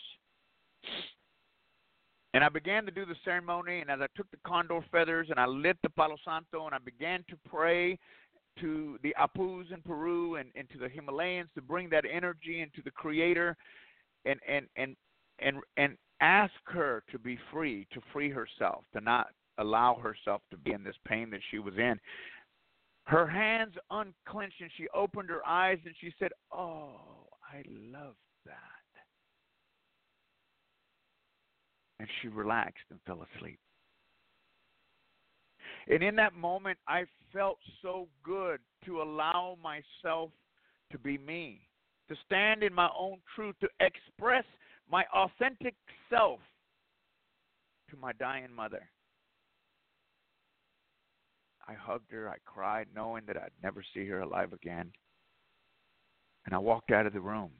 And 2.33 2.43
I 2.43 2.49
began 2.49 2.85
to 2.85 2.91
do 2.91 3.05
the 3.05 3.15
ceremony, 3.25 3.79
and 3.79 3.89
as 3.89 3.99
I 4.01 4.07
took 4.15 4.29
the 4.29 4.37
condor 4.45 4.81
feathers 4.91 5.27
and 5.29 5.39
I 5.39 5.45
lit 5.45 5.77
the 5.81 5.89
Palo 5.89 6.15
Santo, 6.23 6.65
and 6.65 6.75
I 6.75 6.77
began 6.77 7.25
to 7.29 7.37
pray 7.49 7.97
to 8.59 8.99
the 9.01 9.15
Apus 9.19 9.71
in 9.71 9.81
Peru 9.81 10.35
and, 10.35 10.49
and 10.55 10.69
to 10.69 10.77
the 10.77 10.87
Himalayans 10.87 11.47
to 11.55 11.61
bring 11.61 11.89
that 11.89 12.05
energy 12.11 12.61
into 12.61 12.81
the 12.83 12.91
Creator, 12.91 13.57
and 14.25 14.39
and 14.47 14.67
and 14.75 14.95
and 15.39 15.57
and 15.77 15.97
ask 16.21 16.53
her 16.65 17.03
to 17.11 17.17
be 17.17 17.39
free, 17.51 17.87
to 17.93 18.01
free 18.13 18.29
herself, 18.29 18.83
to 18.93 19.01
not 19.01 19.29
allow 19.57 19.95
herself 19.95 20.41
to 20.51 20.57
be 20.57 20.71
in 20.71 20.83
this 20.83 20.95
pain 21.07 21.29
that 21.31 21.41
she 21.49 21.59
was 21.59 21.73
in. 21.77 21.99
Her 23.05 23.25
hands 23.25 23.73
unclenched 23.89 24.61
and 24.61 24.69
she 24.77 24.87
opened 24.93 25.29
her 25.29 25.45
eyes 25.47 25.79
and 25.85 25.95
she 25.99 26.13
said, 26.19 26.31
Oh, 26.51 27.27
I 27.41 27.63
love 27.67 28.15
that. 28.45 28.78
And 31.99 32.07
she 32.21 32.27
relaxed 32.29 32.85
and 32.89 32.99
fell 33.05 33.25
asleep. 33.35 33.59
And 35.87 36.03
in 36.03 36.15
that 36.15 36.33
moment, 36.33 36.77
I 36.87 37.03
felt 37.33 37.57
so 37.81 38.07
good 38.23 38.59
to 38.85 39.01
allow 39.01 39.57
myself 39.61 40.29
to 40.91 40.97
be 40.97 41.17
me, 41.17 41.61
to 42.07 42.15
stand 42.25 42.63
in 42.63 42.73
my 42.73 42.89
own 42.97 43.17
truth, 43.35 43.55
to 43.61 43.67
express 43.79 44.45
my 44.89 45.03
authentic 45.13 45.75
self 46.09 46.39
to 47.89 47.97
my 47.97 48.13
dying 48.13 48.53
mother. 48.55 48.87
I 51.67 51.73
hugged 51.73 52.11
her, 52.11 52.29
I 52.29 52.37
cried, 52.45 52.87
knowing 52.95 53.23
that 53.27 53.37
I'd 53.37 53.51
never 53.61 53.83
see 53.93 54.07
her 54.07 54.21
alive 54.21 54.53
again. 54.53 54.91
And 56.45 56.55
I 56.55 56.57
walked 56.57 56.91
out 56.91 57.05
of 57.05 57.13
the 57.13 57.21
room 57.21 57.51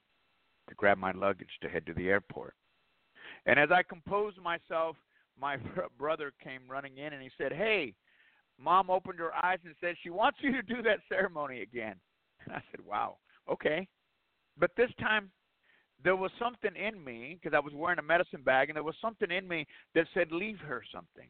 to 0.67 0.75
grab 0.75 0.98
my 0.98 1.12
luggage 1.12 1.50
to 1.62 1.69
head 1.69 1.86
to 1.86 1.93
the 1.93 2.10
airport. 2.10 2.55
And 3.46 3.60
as 3.60 3.69
I 3.72 3.84
composed 3.84 4.38
myself, 4.41 4.96
my 5.39 5.58
brother 5.98 6.31
came 6.43 6.62
running 6.69 6.98
in 6.98 7.13
and 7.13 7.22
he 7.22 7.29
said, 7.38 7.51
Hey, 7.51 7.93
mom 8.58 8.89
opened 8.89 9.19
her 9.19 9.34
eyes 9.34 9.60
and 9.65 9.75
said, 9.81 9.96
She 10.03 10.10
wants 10.10 10.39
you 10.41 10.51
to 10.51 10.62
do 10.62 10.81
that 10.84 11.00
ceremony 11.08 11.62
again. 11.62 11.96
And 12.46 12.55
I 12.55 12.62
said, 12.72 12.86
Wow, 12.86 13.17
okay. 13.51 13.88
But 14.58 14.72
this 14.75 14.91
time, 15.00 15.31
there 16.03 16.15
was 16.15 16.31
something 16.39 16.72
in 16.75 17.03
me, 17.03 17.38
because 17.41 17.55
I 17.55 17.60
was 17.60 17.74
wearing 17.74 18.00
a 18.00 18.03
medicine 18.03 18.41
bag, 18.41 18.69
and 18.69 18.75
there 18.75 18.84
was 18.84 18.96
something 19.01 19.31
in 19.31 19.48
me 19.48 19.65
that 19.96 20.05
said, 20.13 20.31
Leave 20.31 20.60
her 20.60 20.81
something. 20.93 21.27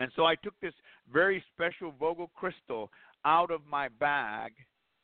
And 0.00 0.10
so 0.14 0.24
I 0.26 0.34
took 0.36 0.54
this 0.60 0.74
very 1.10 1.42
special 1.54 1.92
Vogel 1.98 2.30
crystal 2.34 2.90
out 3.24 3.50
of 3.50 3.60
my 3.68 3.88
bag 3.88 4.52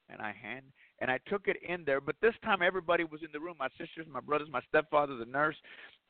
and 0.08 0.20
I 0.20 0.32
hand 0.32 0.66
and 1.02 1.10
I 1.10 1.18
took 1.28 1.48
it 1.48 1.56
in 1.68 1.82
there. 1.84 2.00
But 2.00 2.14
this 2.22 2.34
time 2.44 2.62
everybody 2.62 3.02
was 3.02 3.20
in 3.22 3.32
the 3.32 3.40
room: 3.40 3.56
my 3.58 3.68
sisters, 3.70 4.06
my 4.10 4.20
brothers, 4.20 4.48
my 4.50 4.62
stepfather, 4.68 5.16
the 5.16 5.26
nurse, 5.26 5.56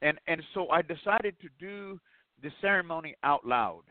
and 0.02 0.18
and 0.28 0.40
so 0.54 0.68
I 0.68 0.82
decided 0.82 1.34
to 1.40 1.49
do 1.58 1.99
the 2.42 2.50
ceremony 2.61 3.16
out 3.25 3.44
loud. 3.46 3.82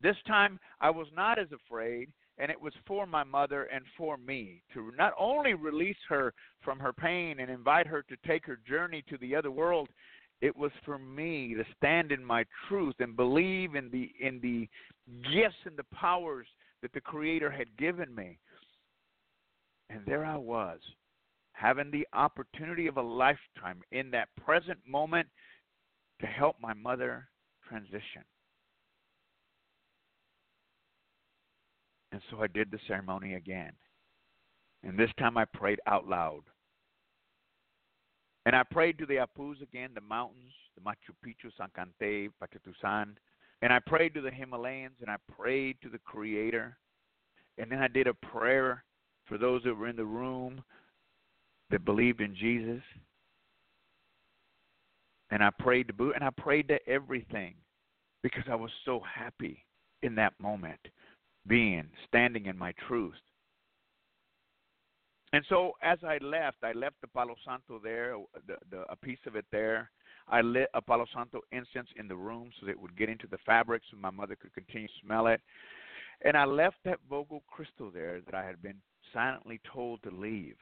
This 0.00 0.16
time 0.26 0.58
I 0.80 0.90
was 0.90 1.06
not 1.14 1.38
as 1.38 1.48
afraid, 1.52 2.08
and 2.38 2.50
it 2.50 2.60
was 2.60 2.72
for 2.86 3.06
my 3.06 3.24
mother 3.24 3.64
and 3.64 3.84
for 3.96 4.16
me 4.16 4.62
to 4.72 4.90
not 4.96 5.12
only 5.18 5.52
release 5.52 5.96
her 6.08 6.32
from 6.62 6.78
her 6.78 6.92
pain 6.92 7.40
and 7.40 7.50
invite 7.50 7.86
her 7.86 8.02
to 8.02 8.16
take 8.26 8.46
her 8.46 8.58
journey 8.66 9.04
to 9.10 9.18
the 9.18 9.36
other 9.36 9.50
world. 9.50 9.88
It 10.40 10.56
was 10.56 10.70
for 10.84 10.98
me 10.98 11.54
to 11.54 11.64
stand 11.76 12.12
in 12.12 12.24
my 12.24 12.44
truth 12.68 12.94
and 13.00 13.16
believe 13.16 13.74
in 13.74 13.90
the 13.90 14.12
in 14.18 14.40
the 14.40 14.66
gifts 15.24 15.56
and 15.66 15.76
the 15.76 15.84
powers 15.94 16.46
that 16.80 16.92
the 16.94 17.00
Creator 17.00 17.50
had 17.50 17.76
given 17.76 18.14
me. 18.14 18.38
And 19.90 20.02
there 20.06 20.24
I 20.24 20.36
was, 20.36 20.80
having 21.52 21.90
the 21.90 22.06
opportunity 22.12 22.86
of 22.86 22.96
a 22.96 23.02
lifetime 23.02 23.80
in 23.90 24.10
that 24.10 24.28
present 24.44 24.78
moment 24.86 25.28
to 26.20 26.26
help 26.26 26.56
my 26.60 26.74
mother 26.74 27.28
transition. 27.68 28.22
And 32.12 32.20
so 32.30 32.42
I 32.42 32.46
did 32.46 32.70
the 32.70 32.78
ceremony 32.86 33.34
again. 33.34 33.72
And 34.82 34.98
this 34.98 35.10
time 35.18 35.36
I 35.36 35.44
prayed 35.44 35.80
out 35.86 36.06
loud. 36.06 36.42
And 38.46 38.56
I 38.56 38.62
prayed 38.62 38.98
to 38.98 39.06
the 39.06 39.16
Apus 39.16 39.60
again, 39.62 39.90
the 39.94 40.00
mountains, 40.00 40.52
the 40.74 40.80
Machu 40.80 41.12
Picchu, 41.24 41.50
Salkantay, 41.58 42.30
Pachatusan. 42.42 43.14
And 43.60 43.72
I 43.72 43.78
prayed 43.86 44.14
to 44.14 44.20
the 44.20 44.30
Himalayas 44.30 44.92
and 45.00 45.10
I 45.10 45.16
prayed 45.36 45.76
to 45.82 45.90
the 45.90 45.98
Creator. 45.98 46.78
And 47.58 47.70
then 47.70 47.80
I 47.80 47.88
did 47.88 48.06
a 48.06 48.14
prayer 48.14 48.84
for 49.28 49.38
those 49.38 49.62
that 49.64 49.74
were 49.74 49.88
in 49.88 49.96
the 49.96 50.04
room 50.04 50.62
that 51.70 51.84
believed 51.84 52.20
in 52.20 52.34
Jesus. 52.34 52.82
And 55.30 55.42
I 55.42 55.50
prayed 55.50 55.88
to 55.88 55.94
boot 55.94 56.14
and 56.14 56.24
I 56.24 56.30
prayed 56.30 56.68
to 56.68 56.78
everything 56.88 57.54
because 58.22 58.44
I 58.50 58.54
was 58.54 58.70
so 58.84 59.00
happy 59.00 59.64
in 60.02 60.14
that 60.14 60.32
moment 60.40 60.80
being, 61.46 61.84
standing 62.06 62.46
in 62.46 62.56
my 62.56 62.72
truth. 62.86 63.14
And 65.32 65.44
so 65.48 65.72
as 65.82 65.98
I 66.02 66.18
left, 66.18 66.56
I 66.62 66.72
left 66.72 66.96
the 67.02 67.06
Palo 67.08 67.34
Santo 67.44 67.78
there, 67.82 68.16
the, 68.46 68.56
the, 68.70 68.84
a 68.90 68.96
piece 68.96 69.18
of 69.26 69.36
it 69.36 69.44
there. 69.52 69.90
I 70.26 70.40
lit 70.40 70.68
a 70.74 70.80
Palo 70.80 71.06
Santo 71.14 71.40
incense 71.52 71.88
in 71.98 72.08
the 72.08 72.16
room 72.16 72.50
so 72.58 72.66
that 72.66 72.72
it 72.72 72.80
would 72.80 72.96
get 72.96 73.08
into 73.08 73.26
the 73.26 73.38
fabric 73.44 73.82
so 73.90 73.96
my 73.98 74.10
mother 74.10 74.36
could 74.36 74.54
continue 74.54 74.88
to 74.88 74.94
smell 75.04 75.26
it. 75.26 75.40
And 76.24 76.36
I 76.36 76.44
left 76.44 76.76
that 76.84 76.98
Vogel 77.08 77.42
crystal 77.46 77.90
there 77.90 78.20
that 78.24 78.34
I 78.34 78.44
had 78.44 78.62
been 78.62 78.76
silently 79.12 79.60
told 79.72 80.02
to 80.02 80.10
leave. 80.10 80.56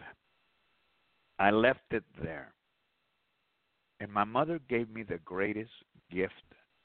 I 1.39 1.51
left 1.51 1.93
it 1.93 2.05
there. 2.23 2.55
And 4.01 4.11
my 4.11 4.25
mother 4.25 4.61
gave 4.69 4.91
me 4.91 5.03
the 5.03 5.19
greatest 5.25 5.71
gift 6.11 6.33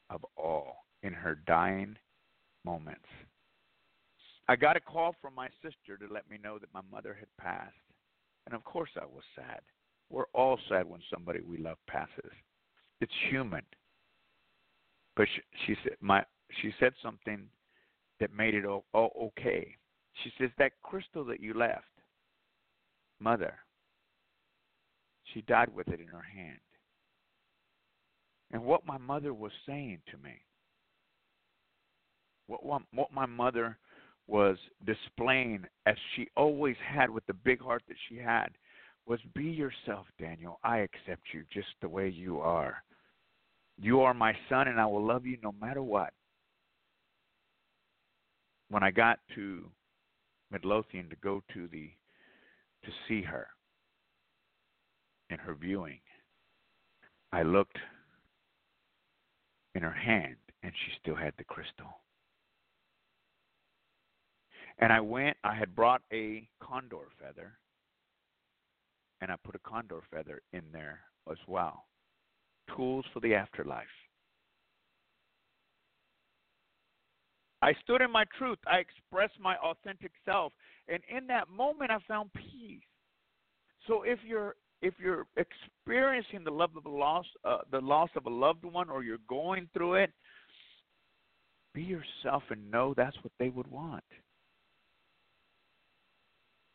of 0.10 0.26
all 0.38 0.86
in 1.04 1.14
her 1.14 1.36
dying 1.48 1.96
moments. 2.64 3.08
I 4.48 4.56
got 4.56 4.78
a 4.78 4.82
call 4.82 5.16
from 5.22 5.36
my 5.36 5.48
sister 5.62 5.98
to 5.98 6.14
let 6.14 6.30
me 6.30 6.38
know 6.42 6.58
that 6.60 6.74
my 6.74 6.82
mother 6.92 7.16
had 7.18 7.28
passed. 7.40 7.76
And 8.46 8.56
of 8.56 8.64
course 8.64 8.90
I 8.96 9.06
was 9.06 9.24
sad. 9.36 9.62
We're 10.10 10.26
all 10.34 10.60
sad 10.68 10.90
when 10.90 11.02
somebody 11.14 11.40
we 11.42 11.58
love 11.58 11.78
passes. 11.88 12.32
It's 13.00 13.12
human. 13.30 13.64
But 15.16 15.28
she, 15.34 15.42
she 15.66 15.76
said 15.84 15.94
my 16.02 16.24
she 16.62 16.74
said 16.80 16.94
something 17.02 17.48
that 18.20 18.34
made 18.34 18.54
it 18.54 18.66
all, 18.66 18.86
all 18.94 19.32
okay. 19.40 19.76
She 20.24 20.32
says 20.38 20.50
that 20.58 20.74
crystal 20.84 21.24
that 21.26 21.40
you 21.40 21.54
left, 21.54 21.86
mother, 23.20 23.56
she 25.34 25.42
died 25.42 25.74
with 25.74 25.88
it 25.88 26.00
in 26.00 26.08
her 26.08 26.22
hand. 26.22 26.60
And 28.52 28.64
what 28.64 28.86
my 28.86 28.98
mother 28.98 29.34
was 29.34 29.52
saying 29.66 30.00
to 30.12 30.18
me, 30.18 30.42
what 32.48 32.66
what, 32.66 32.82
what 32.94 33.14
my 33.14 33.26
mother 33.26 33.78
was 34.28 34.58
displaying 34.86 35.66
as 35.86 35.96
she 36.16 36.28
always 36.36 36.76
had 36.86 37.10
with 37.10 37.26
the 37.26 37.34
big 37.34 37.62
heart 37.62 37.84
that 37.88 37.98
she 38.08 38.18
had 38.18 38.50
was 39.06 39.20
be 39.34 39.46
yourself, 39.46 40.06
Daniel. 40.20 40.60
I 40.64 40.80
accept 40.80 41.22
you 41.34 41.44
just 41.52 41.68
the 41.82 41.90
way 41.90 42.10
you 42.10 42.40
are. 42.40 42.84
You 43.80 44.02
are 44.02 44.14
my 44.14 44.34
son 44.48 44.68
and 44.68 44.80
I 44.80 44.86
will 44.86 45.06
love 45.06 45.26
you 45.26 45.38
no 45.42 45.54
matter 45.60 45.82
what. 45.82 46.14
When 48.70 48.84
I 48.84 48.92
got 48.92 49.20
to 49.36 49.70
Midlothian 50.52 51.10
to 51.10 51.16
go 51.18 51.42
to 51.54 51.68
the 51.68 51.90
to 52.84 52.92
see 53.08 53.22
her 53.22 53.48
in 55.30 55.38
her 55.38 55.54
viewing, 55.54 56.00
I 57.32 57.44
looked 57.44 57.78
in 59.76 59.84
her 59.84 59.92
hand 59.92 60.36
and 60.64 60.74
she 60.74 60.92
still 61.00 61.16
had 61.16 61.34
the 61.38 61.44
crystal. 61.44 62.02
And 64.80 64.92
I 64.92 65.00
went, 65.00 65.38
I 65.44 65.56
had 65.56 65.76
brought 65.76 66.02
a 66.12 66.48
condor 66.60 67.08
feather, 67.20 67.54
and 69.22 69.32
I 69.32 69.36
put 69.44 69.56
a 69.56 69.60
condor 69.60 70.02
feather 70.12 70.42
in 70.54 70.64
there 70.72 71.02
as 71.30 71.38
well. 71.48 71.86
Tools 72.76 73.06
for 73.14 73.20
the 73.20 73.36
afterlife. 73.36 73.86
I 77.62 77.74
stood 77.84 78.02
in 78.02 78.12
my 78.12 78.26
truth. 78.38 78.58
I 78.66 78.78
expressed 78.78 79.40
my 79.40 79.56
authentic 79.58 80.12
self, 80.26 80.54
and 80.88 81.02
in 81.16 81.28
that 81.28 81.50
moment, 81.50 81.92
I 81.92 81.98
found 82.08 82.32
peace. 82.34 82.82
So 83.88 84.04
if 84.04 84.20
you're 84.26 84.56
if 84.82 84.96
you're 85.00 85.28
experiencing 85.38 86.44
the 86.44 86.52
love 86.52 86.72
of 86.76 86.84
the 86.84 86.90
loss, 86.90 87.26
uh, 87.46 87.60
the 87.72 87.82
loss 87.82 88.10
of 88.16 88.26
a 88.26 88.30
loved 88.30 88.66
one, 88.66 88.90
or 88.90 89.04
you're 89.04 89.20
going 89.30 89.70
through 89.74 89.96
it, 89.96 90.12
be 91.74 91.84
yourself 91.84 92.44
and 92.50 92.70
know 92.72 92.94
that's 92.96 93.16
what 93.22 93.32
they 93.40 93.50
would 93.50 93.68
want. 93.68 94.04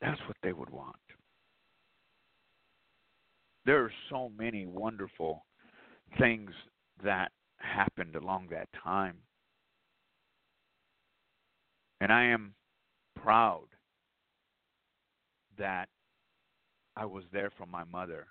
That's 0.01 0.21
what 0.27 0.37
they 0.43 0.53
would 0.53 0.71
want. 0.71 0.97
There 3.65 3.83
are 3.83 3.93
so 4.09 4.31
many 4.39 4.67
wonderful 4.67 5.45
things 6.19 6.53
that 7.03 7.33
happened 7.59 8.15
along 8.15 8.49
that 8.51 8.69
time. 8.83 9.17
And 12.01 12.13
I 12.13 12.25
am 12.25 12.55
proud 13.23 13.67
that 15.59 15.89
I 16.97 17.05
was 17.05 17.25
there 17.33 17.51
for 17.57 17.67
my 17.67 17.85
mother 17.85 18.27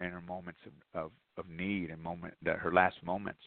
in 0.00 0.10
her 0.10 0.20
moments 0.20 0.60
of, 0.66 1.04
of, 1.04 1.10
of 1.36 1.48
need 1.50 1.90
and 1.90 2.02
moment 2.02 2.34
that 2.42 2.58
her 2.58 2.72
last 2.72 2.96
moments. 3.04 3.40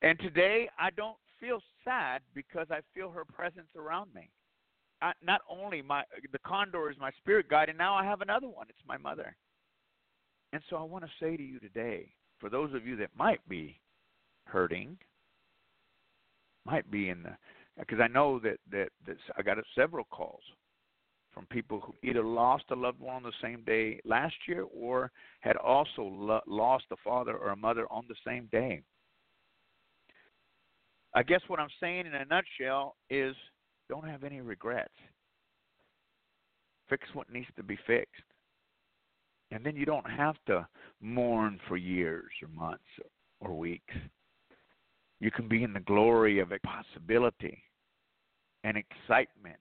And 0.00 0.18
today 0.18 0.68
I 0.78 0.90
don't 0.90 1.16
feel 1.40 1.60
sad 1.84 2.22
because 2.34 2.66
I 2.70 2.80
feel 2.94 3.10
her 3.10 3.24
presence 3.24 3.68
around 3.76 4.14
me. 4.14 4.30
I, 5.00 5.12
not 5.24 5.40
only 5.50 5.82
my 5.82 6.04
the 6.30 6.38
condor 6.46 6.90
is 6.90 6.96
my 7.00 7.10
spirit 7.18 7.48
guide, 7.48 7.68
and 7.68 7.76
now 7.76 7.94
I 7.94 8.04
have 8.04 8.20
another 8.20 8.48
one. 8.48 8.66
It's 8.68 8.86
my 8.86 8.96
mother. 8.96 9.36
And 10.52 10.62
so 10.70 10.76
I 10.76 10.82
want 10.82 11.04
to 11.04 11.10
say 11.20 11.36
to 11.36 11.42
you 11.42 11.58
today, 11.58 12.12
for 12.38 12.48
those 12.48 12.72
of 12.74 12.86
you 12.86 12.96
that 12.96 13.10
might 13.16 13.46
be 13.48 13.80
hurting, 14.46 14.96
might 16.64 16.88
be 16.90 17.08
in 17.08 17.24
the 17.24 17.36
Uh, 17.78 17.84
because 17.88 18.00
I 18.00 18.08
know 18.08 18.38
that 18.40 18.58
that 18.70 18.88
that 19.06 19.16
I 19.36 19.42
got 19.42 19.58
several 19.74 20.04
calls 20.06 20.42
from 21.32 21.46
people 21.46 21.80
who 21.80 21.94
either 22.06 22.22
lost 22.22 22.64
a 22.70 22.74
loved 22.74 23.00
one 23.00 23.16
on 23.16 23.22
the 23.22 23.32
same 23.40 23.62
day 23.64 23.98
last 24.04 24.34
year 24.46 24.66
or 24.74 25.10
had 25.40 25.56
also 25.56 26.02
lo- 26.02 26.40
lost 26.46 26.84
a 26.92 26.96
father 27.02 27.36
or 27.36 27.50
a 27.50 27.56
mother 27.56 27.86
on 27.90 28.04
the 28.08 28.14
same 28.26 28.48
day. 28.52 28.82
I 31.14 31.22
guess 31.22 31.40
what 31.48 31.60
I'm 31.60 31.68
saying 31.80 32.06
in 32.06 32.14
a 32.14 32.24
nutshell 32.24 32.96
is 33.10 33.34
don't 33.88 34.08
have 34.08 34.24
any 34.24 34.40
regrets. 34.40 34.92
Fix 36.88 37.06
what 37.14 37.30
needs 37.30 37.48
to 37.56 37.62
be 37.62 37.78
fixed. 37.86 38.22
And 39.50 39.64
then 39.64 39.76
you 39.76 39.84
don't 39.84 40.10
have 40.10 40.36
to 40.46 40.66
mourn 41.00 41.60
for 41.68 41.76
years 41.76 42.30
or 42.42 42.48
months 42.48 42.84
or 43.40 43.56
weeks. 43.56 43.94
You 45.22 45.30
can 45.30 45.46
be 45.46 45.62
in 45.62 45.72
the 45.72 45.78
glory 45.78 46.40
of 46.40 46.50
a 46.50 46.58
possibility 46.66 47.62
and 48.64 48.76
excitement 48.76 49.60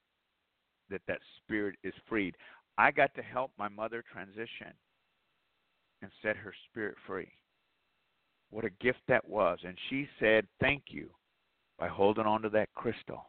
that 0.89 1.03
that 1.07 1.19
spirit 1.37 1.75
is 1.83 1.93
freed. 2.09 2.35
I 2.79 2.89
got 2.89 3.13
to 3.13 3.21
help 3.21 3.51
my 3.59 3.67
mother 3.67 4.03
transition 4.11 4.73
and 6.01 6.09
set 6.23 6.35
her 6.35 6.51
spirit 6.67 6.95
free. 7.05 7.31
What 8.49 8.65
a 8.65 8.71
gift 8.81 9.01
that 9.07 9.23
was. 9.29 9.59
And 9.63 9.77
she 9.91 10.09
said, 10.19 10.47
Thank 10.59 10.85
you 10.87 11.11
by 11.77 11.87
holding 11.87 12.25
on 12.25 12.41
to 12.41 12.49
that 12.49 12.73
crystal 12.73 13.23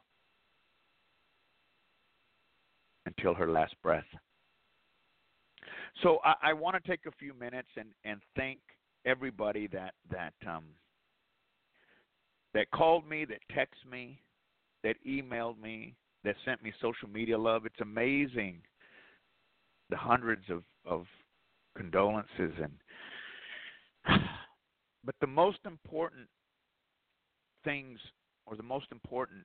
until 3.04 3.34
her 3.34 3.50
last 3.50 3.74
breath. 3.82 4.04
So 6.02 6.18
I, 6.24 6.34
I 6.44 6.52
want 6.54 6.82
to 6.82 6.90
take 6.90 7.04
a 7.04 7.12
few 7.18 7.34
minutes 7.34 7.68
and, 7.76 7.88
and 8.06 8.22
thank 8.36 8.60
everybody 9.04 9.66
that 9.66 9.92
that 10.10 10.32
um, 10.48 10.64
that 12.54 12.70
called 12.70 13.08
me, 13.08 13.24
that 13.24 13.40
texted 13.54 13.90
me, 13.90 14.20
that 14.82 14.96
emailed 15.06 15.60
me, 15.60 15.94
that 16.24 16.36
sent 16.44 16.62
me 16.62 16.72
social 16.80 17.08
media 17.08 17.38
love. 17.38 17.66
It's 17.66 17.80
amazing 17.80 18.60
the 19.92 19.96
hundreds 19.96 20.44
of 20.48 20.62
of 20.86 21.04
condolences 21.76 22.52
and 22.62 22.72
but 25.04 25.14
the 25.20 25.26
most 25.26 25.58
important 25.66 26.26
things 27.62 27.98
or 28.46 28.56
the 28.56 28.62
most 28.62 28.86
important 28.90 29.44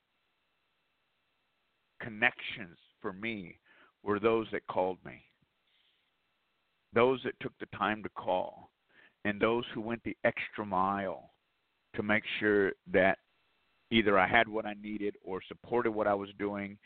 connections 2.02 2.78
for 3.02 3.12
me 3.12 3.58
were 4.04 4.20
those 4.20 4.48
that 4.52 4.66
called 4.68 4.98
me 5.06 5.22
those 6.94 7.20
that 7.24 7.38
took 7.42 7.54
the 7.60 7.78
time 7.78 8.02
to 8.02 8.10
call 8.10 8.70
and 9.26 9.40
those 9.42 9.66
who 9.74 9.82
went 9.82 10.02
the 10.04 10.16
extra 10.24 10.66
mile 10.66 11.32
to 11.98 12.04
make 12.04 12.24
sure 12.40 12.72
that 12.94 13.18
either 13.92 14.18
I 14.18 14.28
had 14.28 14.48
what 14.48 14.66
I 14.66 14.74
needed 14.82 15.16
or 15.24 15.42
supported 15.48 15.92
what 15.92 16.08
I 16.08 16.14
was 16.14 16.30
doing 16.40 16.78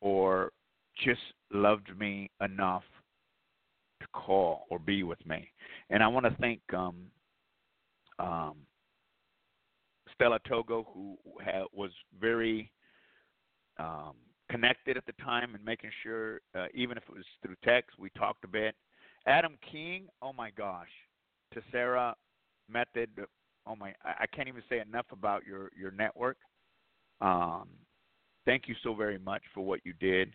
or 0.00 0.52
just 1.04 1.20
loved 1.52 1.98
me 1.98 2.30
enough 2.42 2.82
to 4.00 4.06
call 4.12 4.66
or 4.70 4.78
be 4.78 5.02
with 5.02 5.24
me. 5.26 5.48
And 5.90 6.02
I 6.02 6.08
want 6.08 6.26
to 6.26 6.36
thank 6.40 6.60
um, 6.74 6.96
um, 8.18 8.56
Stella 10.14 10.38
Togo, 10.48 10.86
who 10.92 11.16
ha- 11.44 11.66
was 11.72 11.90
very 12.20 12.70
um, 13.78 14.14
connected 14.50 14.96
at 14.96 15.06
the 15.06 15.12
time 15.24 15.54
and 15.54 15.64
making 15.64 15.90
sure, 16.02 16.40
uh, 16.54 16.66
even 16.74 16.96
if 16.96 17.04
it 17.04 17.14
was 17.14 17.24
through 17.42 17.56
text, 17.64 17.98
we 17.98 18.10
talked 18.10 18.44
a 18.44 18.48
bit. 18.48 18.74
Adam 19.26 19.56
King, 19.70 20.06
oh 20.22 20.32
my 20.32 20.50
gosh, 20.50 20.88
to 21.54 21.62
Sarah 21.70 22.14
Method, 22.70 23.10
oh 23.66 23.76
my, 23.76 23.92
I 24.04 24.26
can't 24.34 24.48
even 24.48 24.62
say 24.68 24.80
enough 24.80 25.06
about 25.12 25.44
your 25.46 25.70
your 25.78 25.90
network. 25.90 26.36
Um, 27.20 27.68
thank 28.46 28.68
you 28.68 28.74
so 28.82 28.94
very 28.94 29.18
much 29.18 29.42
for 29.54 29.64
what 29.64 29.80
you 29.84 29.92
did. 30.00 30.32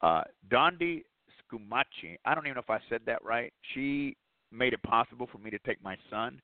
Uh, 0.00 0.22
Dondi 0.50 1.04
Scumaci, 1.40 2.16
I 2.24 2.34
don't 2.34 2.46
even 2.46 2.54
know 2.54 2.62
if 2.62 2.70
I 2.70 2.80
said 2.88 3.02
that 3.06 3.24
right. 3.24 3.52
She 3.74 4.16
made 4.50 4.72
it 4.72 4.82
possible 4.82 5.28
for 5.30 5.38
me 5.38 5.50
to 5.50 5.58
take 5.60 5.82
my 5.82 5.96
son 6.10 6.40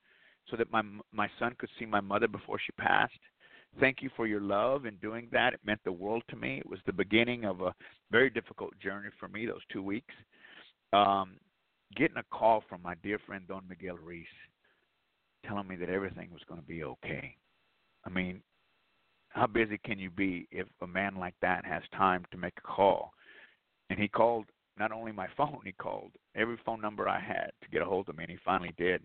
so 0.50 0.56
that 0.56 0.70
my 0.70 0.82
my 1.12 1.28
son 1.38 1.54
could 1.58 1.70
see 1.78 1.86
my 1.86 2.00
mother 2.00 2.28
before 2.28 2.58
she 2.58 2.72
passed. 2.72 3.18
Thank 3.80 4.02
you 4.02 4.10
for 4.16 4.26
your 4.26 4.40
love 4.40 4.86
in 4.86 4.96
doing 4.96 5.28
that. 5.32 5.52
It 5.52 5.60
meant 5.64 5.80
the 5.84 5.92
world 5.92 6.22
to 6.30 6.36
me. 6.36 6.58
It 6.58 6.68
was 6.68 6.80
the 6.86 6.92
beginning 6.92 7.44
of 7.44 7.60
a 7.60 7.74
very 8.10 8.30
difficult 8.30 8.72
journey 8.80 9.10
for 9.20 9.28
me 9.28 9.46
those 9.46 9.64
two 9.70 9.82
weeks. 9.82 10.14
Um, 10.92 11.36
getting 11.96 12.16
a 12.16 12.22
call 12.34 12.64
from 12.68 12.82
my 12.82 12.94
dear 13.02 13.18
friend 13.26 13.44
Don 13.46 13.62
Miguel 13.68 13.96
Ruiz 13.96 14.26
telling 15.46 15.68
me 15.68 15.76
that 15.76 15.88
everything 15.88 16.30
was 16.32 16.42
going 16.48 16.60
to 16.60 16.66
be 16.66 16.84
okay. 16.84 17.34
I 18.04 18.10
mean, 18.10 18.42
how 19.30 19.46
busy 19.46 19.78
can 19.84 19.98
you 19.98 20.10
be 20.10 20.48
if 20.50 20.66
a 20.82 20.86
man 20.86 21.16
like 21.16 21.34
that 21.42 21.64
has 21.64 21.82
time 21.96 22.24
to 22.30 22.38
make 22.38 22.54
a 22.58 22.66
call? 22.66 23.12
And 23.90 23.98
he 23.98 24.08
called 24.08 24.46
not 24.78 24.92
only 24.92 25.12
my 25.12 25.26
phone, 25.36 25.60
he 25.64 25.72
called 25.72 26.12
every 26.34 26.58
phone 26.64 26.80
number 26.80 27.08
I 27.08 27.20
had 27.20 27.50
to 27.62 27.68
get 27.70 27.82
a 27.82 27.84
hold 27.84 28.08
of 28.08 28.16
me, 28.16 28.24
and 28.24 28.30
he 28.30 28.38
finally 28.44 28.72
did. 28.78 29.02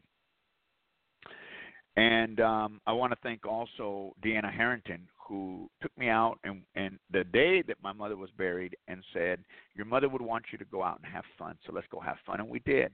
And 1.96 2.39
um, 2.39 2.82
I 2.88 2.93
want 2.93 3.13
to 3.13 3.19
thank 3.22 3.46
also 3.46 4.13
Deanna 4.24 4.52
Harrington, 4.52 5.08
who 5.28 5.69
took 5.82 5.96
me 5.98 6.10
out 6.10 6.39
and, 6.43 6.62
and 6.76 6.98
the 7.12 7.24
day 7.24 7.62
that 7.63 7.78
my 7.84 7.93
mother 7.93 8.17
was 8.17 8.30
buried 8.38 8.76
and 8.88 9.04
said, 9.13 9.39
Your 9.76 9.86
mother 9.86 10.10
would 10.10 10.22
want 10.22 10.46
you 10.52 10.58
to 10.58 10.65
go 10.65 10.84
out 10.84 11.00
and 11.04 11.13
have 11.13 11.24
fun, 11.38 11.58
so 11.65 11.72
let's 11.74 11.88
go 11.91 12.00
have 12.00 12.17
fun. 12.26 12.39
And 12.39 12.50
we 12.50 12.60
did. 12.60 12.91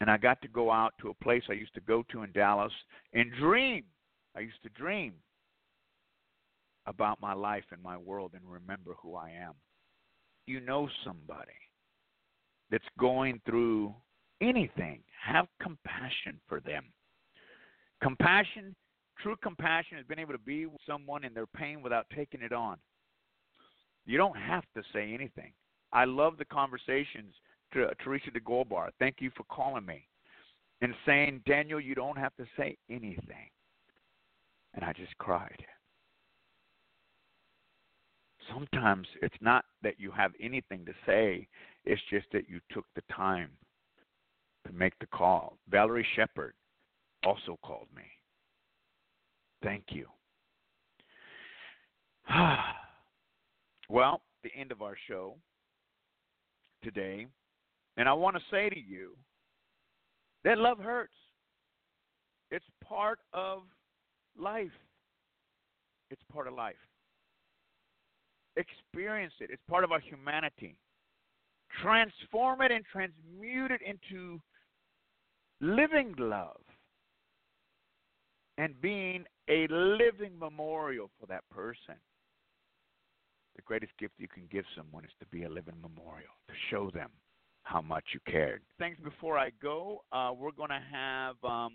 And 0.00 0.10
I 0.10 0.16
got 0.16 0.40
to 0.42 0.48
go 0.48 0.70
out 0.70 0.94
to 1.00 1.10
a 1.10 1.14
place 1.14 1.42
I 1.48 1.54
used 1.54 1.74
to 1.74 1.80
go 1.80 2.02
to 2.10 2.22
in 2.22 2.32
Dallas 2.32 2.72
and 3.12 3.30
dream. 3.38 3.84
I 4.36 4.40
used 4.40 4.62
to 4.62 4.70
dream 4.70 5.14
about 6.86 7.20
my 7.20 7.34
life 7.34 7.64
and 7.70 7.82
my 7.82 7.96
world 7.96 8.32
and 8.34 8.42
remember 8.46 8.94
who 9.02 9.14
I 9.14 9.30
am. 9.30 9.52
You 10.46 10.60
know 10.60 10.88
somebody 11.04 11.52
that's 12.70 12.84
going 12.98 13.40
through 13.44 13.94
anything, 14.40 15.02
have 15.22 15.46
compassion 15.60 16.40
for 16.48 16.60
them. 16.60 16.84
Compassion, 18.02 18.74
true 19.18 19.36
compassion, 19.42 19.98
is 19.98 20.06
being 20.06 20.18
able 20.18 20.32
to 20.32 20.38
be 20.38 20.66
with 20.66 20.80
someone 20.86 21.24
in 21.24 21.34
their 21.34 21.46
pain 21.46 21.82
without 21.82 22.06
taking 22.14 22.42
it 22.42 22.52
on. 22.52 22.78
You 24.06 24.16
don't 24.16 24.36
have 24.36 24.64
to 24.74 24.82
say 24.92 25.12
anything. 25.12 25.52
I 25.92 26.04
love 26.04 26.38
the 26.38 26.44
conversations. 26.46 27.34
Teresa 27.72 28.30
de 28.32 28.40
Golbar, 28.40 28.90
thank 28.98 29.16
you 29.20 29.30
for 29.36 29.44
calling 29.44 29.86
me 29.86 30.06
and 30.80 30.94
saying, 31.06 31.42
Daniel, 31.46 31.80
you 31.80 31.94
don't 31.94 32.18
have 32.18 32.34
to 32.36 32.44
say 32.56 32.76
anything. 32.88 33.50
And 34.74 34.84
I 34.84 34.92
just 34.92 35.16
cried 35.18 35.64
sometimes 38.52 39.06
it's 39.22 39.34
not 39.40 39.64
that 39.82 39.98
you 39.98 40.10
have 40.10 40.32
anything 40.40 40.84
to 40.84 40.92
say, 41.06 41.46
it's 41.84 42.02
just 42.10 42.26
that 42.32 42.48
you 42.48 42.60
took 42.70 42.84
the 42.94 43.02
time 43.14 43.50
to 44.66 44.72
make 44.72 44.98
the 44.98 45.06
call. 45.06 45.56
Valerie 45.68 46.06
Shepard 46.16 46.54
also 47.24 47.58
called 47.62 47.88
me. 47.94 48.02
Thank 49.62 49.84
you. 49.90 50.06
well, 53.88 54.22
the 54.42 54.50
end 54.56 54.72
of 54.72 54.82
our 54.82 54.96
show 55.08 55.36
today. 56.82 57.26
And 58.00 58.08
I 58.08 58.12
want 58.12 58.34
to 58.34 58.42
say 58.50 58.68
to 58.68 58.80
you 58.80 59.12
that 60.42 60.58
love 60.58 60.78
hurts. 60.78 61.14
It's 62.50 62.64
part 62.82 63.20
of 63.32 63.62
life. 64.36 64.72
It's 66.10 66.22
part 66.32 66.48
of 66.48 66.54
life 66.54 66.74
experience 68.56 69.32
it. 69.40 69.50
It's 69.50 69.62
part 69.68 69.84
of 69.84 69.92
our 69.92 70.00
humanity. 70.00 70.76
Transform 71.82 72.62
it 72.62 72.72
and 72.72 72.84
transmute 72.84 73.70
it 73.70 73.80
into 73.82 74.40
living 75.60 76.14
love 76.18 76.60
and 78.58 78.80
being 78.80 79.24
a 79.48 79.66
living 79.68 80.38
memorial 80.38 81.10
for 81.18 81.26
that 81.26 81.48
person. 81.50 81.94
The 83.56 83.62
greatest 83.62 83.92
gift 83.98 84.14
you 84.18 84.28
can 84.28 84.44
give 84.50 84.64
someone 84.76 85.04
is 85.04 85.10
to 85.20 85.26
be 85.26 85.44
a 85.44 85.48
living 85.48 85.76
memorial, 85.80 86.32
to 86.48 86.54
show 86.70 86.90
them 86.90 87.10
how 87.70 87.80
much 87.80 88.04
you 88.12 88.20
cared. 88.30 88.62
Thanks. 88.78 88.98
Before 89.00 89.38
I 89.38 89.50
go, 89.62 90.02
uh, 90.12 90.32
we're 90.36 90.50
going 90.50 90.70
to 90.70 90.82
have 90.92 91.36
um, 91.44 91.72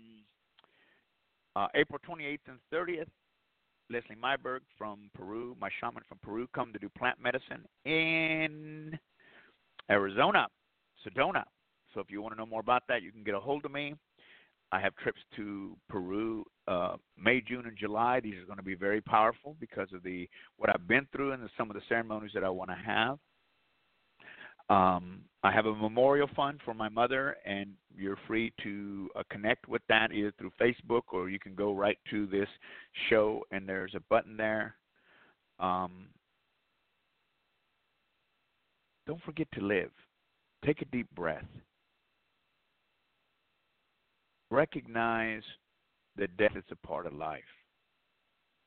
uh, 1.54 1.68
April 1.74 1.98
28th 2.08 2.38
and 2.48 2.58
30th 2.72 3.06
Leslie 3.88 4.16
Myberg 4.22 4.60
from 4.76 5.10
Peru, 5.14 5.56
my 5.60 5.70
shaman 5.80 6.02
from 6.08 6.18
Peru, 6.22 6.48
come 6.54 6.72
to 6.72 6.78
do 6.78 6.88
plant 6.98 7.18
medicine 7.22 7.64
in 7.84 8.98
Arizona, 9.90 10.48
Sedona. 11.06 11.44
So 11.94 12.00
if 12.00 12.10
you 12.10 12.20
want 12.20 12.34
to 12.34 12.38
know 12.38 12.46
more 12.46 12.60
about 12.60 12.82
that, 12.88 13.02
you 13.02 13.12
can 13.12 13.22
get 13.22 13.34
a 13.34 13.40
hold 13.40 13.64
of 13.64 13.70
me. 13.70 13.94
I 14.72 14.80
have 14.80 14.94
trips 14.96 15.20
to 15.36 15.76
Peru 15.88 16.44
uh, 16.66 16.96
May, 17.16 17.40
June, 17.40 17.66
and 17.66 17.78
July. 17.78 18.18
These 18.20 18.34
are 18.34 18.46
going 18.46 18.58
to 18.58 18.64
be 18.64 18.74
very 18.74 19.00
powerful 19.00 19.56
because 19.60 19.88
of 19.94 20.02
the 20.02 20.28
what 20.56 20.68
I've 20.68 20.88
been 20.88 21.06
through 21.12 21.32
and 21.32 21.42
the, 21.42 21.48
some 21.56 21.70
of 21.70 21.76
the 21.76 21.82
ceremonies 21.88 22.32
that 22.34 22.42
I 22.42 22.50
want 22.50 22.70
to 22.70 22.76
have. 22.76 23.18
Um, 24.68 25.20
I 25.42 25.52
have 25.52 25.66
a 25.66 25.74
memorial 25.74 26.28
fund 26.34 26.60
for 26.64 26.74
my 26.74 26.88
mother, 26.88 27.36
and 27.44 27.70
you're 27.96 28.18
free 28.26 28.52
to 28.64 29.08
uh, 29.14 29.22
connect 29.30 29.68
with 29.68 29.82
that 29.88 30.12
either 30.12 30.32
through 30.38 30.50
Facebook 30.60 31.02
or 31.12 31.30
you 31.30 31.38
can 31.38 31.54
go 31.54 31.72
right 31.72 31.98
to 32.10 32.26
this 32.26 32.48
show, 33.08 33.44
and 33.52 33.68
there's 33.68 33.94
a 33.94 34.00
button 34.10 34.36
there. 34.36 34.74
Um, 35.60 36.06
don't 39.06 39.22
forget 39.22 39.46
to 39.54 39.60
live. 39.60 39.92
Take 40.64 40.82
a 40.82 40.86
deep 40.86 41.08
breath. 41.14 41.44
Recognize 44.50 45.42
that 46.16 46.36
death 46.36 46.56
is 46.56 46.64
a 46.72 46.86
part 46.86 47.06
of 47.06 47.12
life. 47.12 47.42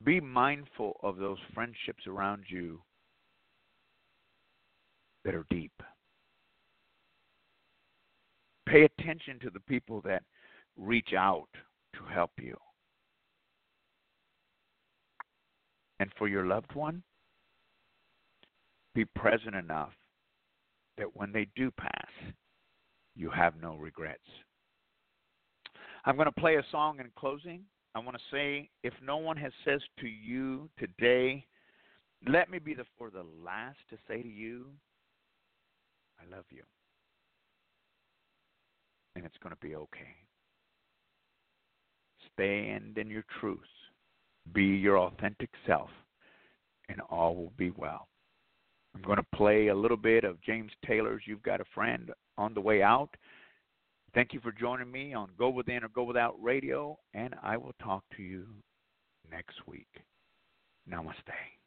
Be 0.02 0.18
mindful 0.18 0.98
of 1.02 1.16
those 1.16 1.38
friendships 1.52 2.06
around 2.06 2.44
you 2.48 2.80
that 5.24 5.34
are 5.34 5.44
deep. 5.50 5.72
Pay 8.70 8.84
attention 8.84 9.40
to 9.40 9.50
the 9.50 9.58
people 9.60 10.00
that 10.02 10.22
reach 10.76 11.12
out 11.18 11.48
to 11.94 12.04
help 12.04 12.30
you. 12.40 12.56
And 15.98 16.08
for 16.16 16.28
your 16.28 16.46
loved 16.46 16.72
one, 16.74 17.02
be 18.94 19.04
present 19.04 19.56
enough 19.56 19.90
that 20.98 21.16
when 21.16 21.32
they 21.32 21.48
do 21.56 21.72
pass, 21.72 22.10
you 23.16 23.28
have 23.28 23.54
no 23.60 23.74
regrets. 23.74 24.22
I'm 26.04 26.14
going 26.14 26.26
to 26.26 26.40
play 26.40 26.54
a 26.54 26.64
song 26.70 27.00
in 27.00 27.10
closing. 27.18 27.62
I 27.96 27.98
want 27.98 28.16
to 28.16 28.22
say 28.30 28.70
if 28.84 28.94
no 29.04 29.16
one 29.16 29.36
has 29.36 29.52
says 29.64 29.80
to 29.98 30.06
you 30.06 30.70
today, 30.78 31.44
let 32.28 32.48
me 32.48 32.60
be 32.60 32.74
the 32.74 32.84
for 32.96 33.10
the 33.10 33.24
last 33.44 33.78
to 33.90 33.96
say 34.06 34.22
to 34.22 34.28
you, 34.28 34.66
I 36.20 36.34
love 36.34 36.44
you. 36.50 36.62
And 39.20 39.26
it's 39.26 39.36
going 39.42 39.54
to 39.54 39.60
be 39.60 39.76
okay. 39.76 40.16
Stand 42.32 42.96
in 42.96 43.10
your 43.10 43.24
truth. 43.38 43.58
Be 44.54 44.64
your 44.64 44.96
authentic 44.98 45.50
self, 45.66 45.90
and 46.88 47.02
all 47.10 47.36
will 47.36 47.52
be 47.58 47.70
well. 47.76 48.08
I'm 48.94 49.02
going 49.02 49.18
to 49.18 49.36
play 49.36 49.66
a 49.66 49.74
little 49.74 49.98
bit 49.98 50.24
of 50.24 50.40
James 50.40 50.72
Taylor's 50.86 51.20
You've 51.26 51.42
Got 51.42 51.60
a 51.60 51.66
Friend 51.74 52.10
on 52.38 52.54
the 52.54 52.62
way 52.62 52.82
out. 52.82 53.10
Thank 54.14 54.32
you 54.32 54.40
for 54.40 54.52
joining 54.52 54.90
me 54.90 55.12
on 55.12 55.28
Go 55.38 55.50
Within 55.50 55.84
or 55.84 55.88
Go 55.88 56.04
Without 56.04 56.42
Radio, 56.42 56.98
and 57.12 57.34
I 57.42 57.58
will 57.58 57.74
talk 57.82 58.02
to 58.16 58.22
you 58.22 58.46
next 59.30 59.56
week. 59.66 59.88
Namaste. 60.90 61.59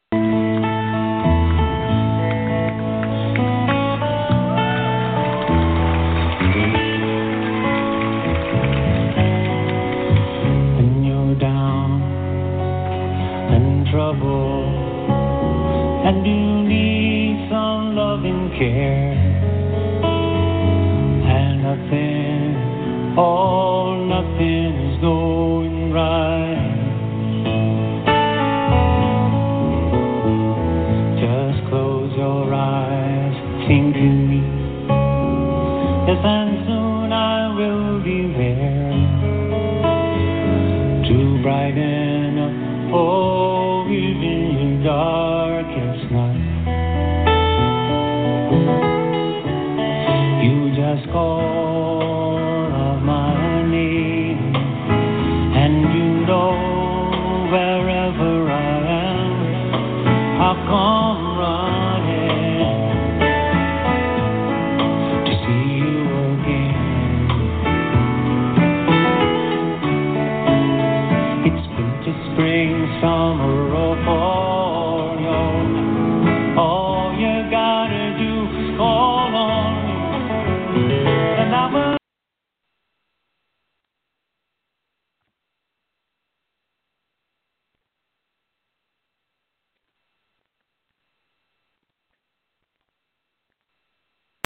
Care. 18.58 19.14
And 21.26 21.64
nothing 21.64 23.18
all 23.18 24.06
nothing 24.06 24.74
is 24.90 25.02
going 25.02 25.92
right. 25.92 26.74
Just 31.20 31.70
close 31.70 32.12
your 32.18 32.54
eyes 32.54 33.68
think 33.68 33.94
to 33.96 34.02
me. 34.02 34.42
Yes 36.08 36.22
and 36.24 36.66
soon 36.68 37.14
I 37.14 37.54
will 37.56 38.04
be 38.04 38.34
there 38.34 38.92
to 41.08 41.42
brighten 41.42 42.38
up 42.40 42.94
oh 42.94 43.88
even 43.90 44.84
darkest 44.84 45.23